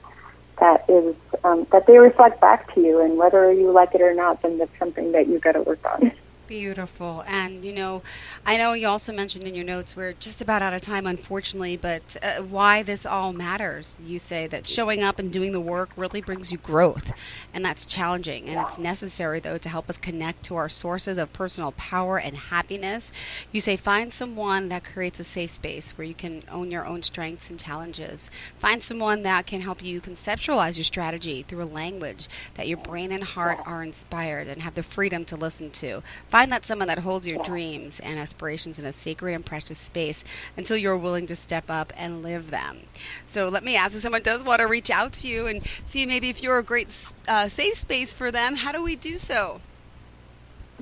that 0.60 0.84
is 0.88 1.16
um, 1.44 1.66
that 1.72 1.86
they 1.86 1.98
reflect 1.98 2.40
back 2.40 2.72
to 2.74 2.80
you 2.80 3.00
and 3.00 3.16
whether 3.16 3.52
you 3.52 3.70
like 3.70 3.94
it 3.94 4.02
or 4.02 4.14
not 4.14 4.42
then 4.42 4.58
that's 4.58 4.78
something 4.78 5.12
that 5.12 5.26
you 5.26 5.38
got 5.38 5.52
to 5.52 5.62
work 5.62 5.84
on 5.84 6.12
Beautiful. 6.52 7.24
And, 7.26 7.64
you 7.64 7.72
know, 7.72 8.02
I 8.44 8.58
know 8.58 8.74
you 8.74 8.86
also 8.86 9.10
mentioned 9.10 9.44
in 9.44 9.54
your 9.54 9.64
notes 9.64 9.96
we're 9.96 10.12
just 10.12 10.42
about 10.42 10.60
out 10.60 10.74
of 10.74 10.82
time, 10.82 11.06
unfortunately, 11.06 11.78
but 11.78 12.14
uh, 12.22 12.42
why 12.42 12.82
this 12.82 13.06
all 13.06 13.32
matters. 13.32 13.98
You 14.04 14.18
say 14.18 14.46
that 14.48 14.66
showing 14.66 15.02
up 15.02 15.18
and 15.18 15.32
doing 15.32 15.52
the 15.52 15.60
work 15.62 15.88
really 15.96 16.20
brings 16.20 16.52
you 16.52 16.58
growth, 16.58 17.10
and 17.54 17.64
that's 17.64 17.86
challenging. 17.86 18.50
And 18.50 18.60
it's 18.60 18.78
necessary, 18.78 19.40
though, 19.40 19.56
to 19.56 19.68
help 19.70 19.88
us 19.88 19.96
connect 19.96 20.42
to 20.42 20.56
our 20.56 20.68
sources 20.68 21.16
of 21.16 21.32
personal 21.32 21.72
power 21.72 22.18
and 22.18 22.36
happiness. 22.36 23.12
You 23.50 23.62
say 23.62 23.78
find 23.78 24.12
someone 24.12 24.68
that 24.68 24.84
creates 24.84 25.20
a 25.20 25.24
safe 25.24 25.52
space 25.52 25.96
where 25.96 26.06
you 26.06 26.12
can 26.12 26.42
own 26.50 26.70
your 26.70 26.84
own 26.84 27.02
strengths 27.02 27.48
and 27.48 27.58
challenges. 27.58 28.30
Find 28.58 28.82
someone 28.82 29.22
that 29.22 29.46
can 29.46 29.62
help 29.62 29.82
you 29.82 30.02
conceptualize 30.02 30.76
your 30.76 30.84
strategy 30.84 31.40
through 31.40 31.62
a 31.62 31.64
language 31.64 32.28
that 32.56 32.68
your 32.68 32.76
brain 32.76 33.10
and 33.10 33.24
heart 33.24 33.58
are 33.64 33.82
inspired 33.82 34.48
and 34.48 34.60
have 34.60 34.74
the 34.74 34.82
freedom 34.82 35.24
to 35.24 35.36
listen 35.36 35.70
to. 35.70 36.02
Find 36.28 36.41
that 36.50 36.64
someone 36.64 36.88
that 36.88 37.00
holds 37.00 37.28
your 37.28 37.42
dreams 37.42 38.00
and 38.00 38.18
aspirations 38.18 38.78
in 38.78 38.86
a 38.86 38.92
sacred 38.92 39.34
and 39.34 39.44
precious 39.44 39.78
space 39.78 40.24
until 40.56 40.76
you're 40.76 40.96
willing 40.96 41.26
to 41.26 41.36
step 41.36 41.66
up 41.68 41.92
and 41.96 42.22
live 42.22 42.50
them. 42.50 42.80
So 43.26 43.48
let 43.48 43.62
me 43.62 43.76
ask 43.76 43.94
if 43.94 44.02
someone 44.02 44.22
does 44.22 44.42
want 44.42 44.60
to 44.60 44.66
reach 44.66 44.90
out 44.90 45.12
to 45.14 45.28
you 45.28 45.46
and 45.46 45.64
see 45.84 46.06
maybe 46.06 46.28
if 46.28 46.42
you're 46.42 46.58
a 46.58 46.62
great 46.62 46.88
uh, 47.28 47.48
safe 47.48 47.74
space 47.74 48.14
for 48.14 48.30
them, 48.30 48.56
how 48.56 48.72
do 48.72 48.82
we 48.82 48.96
do 48.96 49.18
so? 49.18 49.60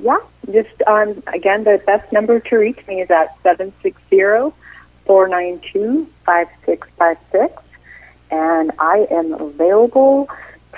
Yeah, 0.02 0.20
just 0.50 0.82
um, 0.86 1.22
again, 1.26 1.64
the 1.64 1.82
best 1.84 2.10
number 2.12 2.40
to 2.40 2.56
reach 2.56 2.86
me 2.86 3.02
is 3.02 3.10
at 3.10 3.36
760 3.42 4.56
492 5.04 6.08
5656. 6.24 7.62
And 8.30 8.70
I 8.78 9.06
am 9.10 9.32
available 9.34 10.28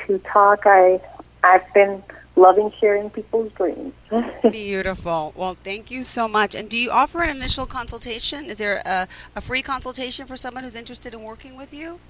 to 0.06 0.18
talk. 0.20 0.62
I 0.64 1.00
I've 1.44 1.72
been 1.74 2.02
loving 2.42 2.72
sharing 2.80 3.08
people's 3.08 3.52
dreams. 3.52 3.94
Beautiful. 4.50 5.32
Well, 5.36 5.56
thank 5.62 5.90
you 5.90 6.02
so 6.02 6.26
much. 6.28 6.54
And 6.54 6.68
do 6.68 6.76
you 6.76 6.90
offer 6.90 7.22
an 7.22 7.34
initial 7.34 7.66
consultation? 7.66 8.44
Is 8.44 8.58
there 8.58 8.82
a, 8.84 9.06
a 9.36 9.40
free 9.40 9.62
consultation 9.62 10.26
for 10.26 10.36
someone 10.36 10.64
who's 10.64 10.74
interested 10.74 11.14
in 11.14 11.22
working 11.22 11.56
with 11.56 11.72
you? 11.72 12.00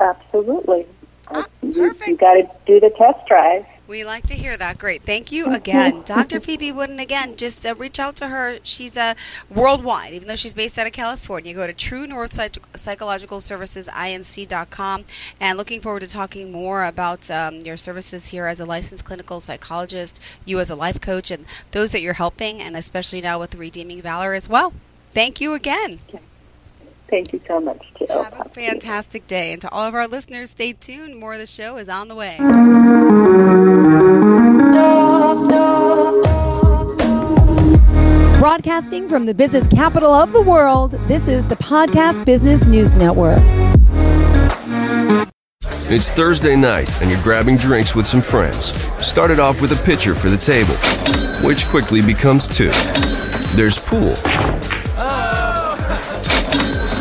Absolutely. 0.00 0.86
Ah, 1.28 1.46
you, 1.62 1.74
perfect. 1.74 2.08
you 2.08 2.16
got 2.16 2.34
to 2.34 2.50
do 2.66 2.80
the 2.80 2.90
test 2.90 3.26
drive. 3.26 3.66
We 3.92 4.04
like 4.04 4.26
to 4.28 4.34
hear 4.34 4.56
that. 4.56 4.78
Great. 4.78 5.02
Thank 5.02 5.30
you 5.30 5.52
again. 5.52 6.00
Dr. 6.06 6.40
Phoebe 6.40 6.72
Wooden, 6.72 6.98
again, 6.98 7.36
just 7.36 7.66
uh, 7.66 7.74
reach 7.74 7.98
out 8.00 8.16
to 8.16 8.28
her. 8.28 8.56
She's 8.62 8.96
uh, 8.96 9.12
worldwide, 9.50 10.14
even 10.14 10.28
though 10.28 10.34
she's 10.34 10.54
based 10.54 10.78
out 10.78 10.86
of 10.86 10.94
California. 10.94 11.52
Go 11.52 11.66
to 11.66 11.74
True 11.74 12.06
North 12.06 12.32
Psych- 12.32 12.56
Psychological 12.74 13.42
Services, 13.42 13.90
INC.com. 13.92 15.04
And 15.38 15.58
looking 15.58 15.82
forward 15.82 16.00
to 16.00 16.06
talking 16.06 16.50
more 16.50 16.86
about 16.86 17.30
um, 17.30 17.60
your 17.60 17.76
services 17.76 18.28
here 18.28 18.46
as 18.46 18.60
a 18.60 18.64
licensed 18.64 19.04
clinical 19.04 19.42
psychologist, 19.42 20.22
you 20.46 20.58
as 20.58 20.70
a 20.70 20.74
life 20.74 20.98
coach, 20.98 21.30
and 21.30 21.44
those 21.72 21.92
that 21.92 22.00
you're 22.00 22.14
helping, 22.14 22.62
and 22.62 22.74
especially 22.74 23.20
now 23.20 23.38
with 23.38 23.54
Redeeming 23.56 24.00
Valor 24.00 24.32
as 24.32 24.48
well. 24.48 24.72
Thank 25.12 25.38
you 25.38 25.52
again. 25.52 26.00
Thank 27.12 27.34
you 27.34 27.42
so 27.46 27.60
much, 27.60 27.92
Jill. 27.98 28.22
Have 28.22 28.40
a 28.40 28.48
fantastic 28.48 29.26
day. 29.26 29.52
And 29.52 29.60
to 29.60 29.68
all 29.68 29.86
of 29.86 29.94
our 29.94 30.08
listeners, 30.08 30.48
stay 30.48 30.72
tuned. 30.72 31.18
More 31.18 31.34
of 31.34 31.40
the 31.40 31.44
show 31.44 31.76
is 31.76 31.90
on 31.90 32.08
the 32.08 32.14
way. 32.14 32.38
Broadcasting 38.38 39.10
from 39.10 39.26
the 39.26 39.34
business 39.34 39.68
capital 39.68 40.10
of 40.10 40.32
the 40.32 40.40
world, 40.40 40.92
this 41.06 41.28
is 41.28 41.46
the 41.46 41.56
Podcast 41.56 42.24
Business 42.24 42.64
News 42.64 42.94
Network. 42.94 43.42
It's 45.90 46.10
Thursday 46.10 46.56
night, 46.56 46.88
and 47.02 47.10
you're 47.10 47.22
grabbing 47.22 47.58
drinks 47.58 47.94
with 47.94 48.06
some 48.06 48.22
friends. 48.22 48.72
Started 49.06 49.38
off 49.38 49.60
with 49.60 49.72
a 49.72 49.84
pitcher 49.84 50.14
for 50.14 50.30
the 50.30 50.38
table, 50.38 50.76
which 51.46 51.66
quickly 51.66 52.00
becomes 52.00 52.48
two. 52.48 52.70
There's 53.54 53.78
pool. 53.78 54.14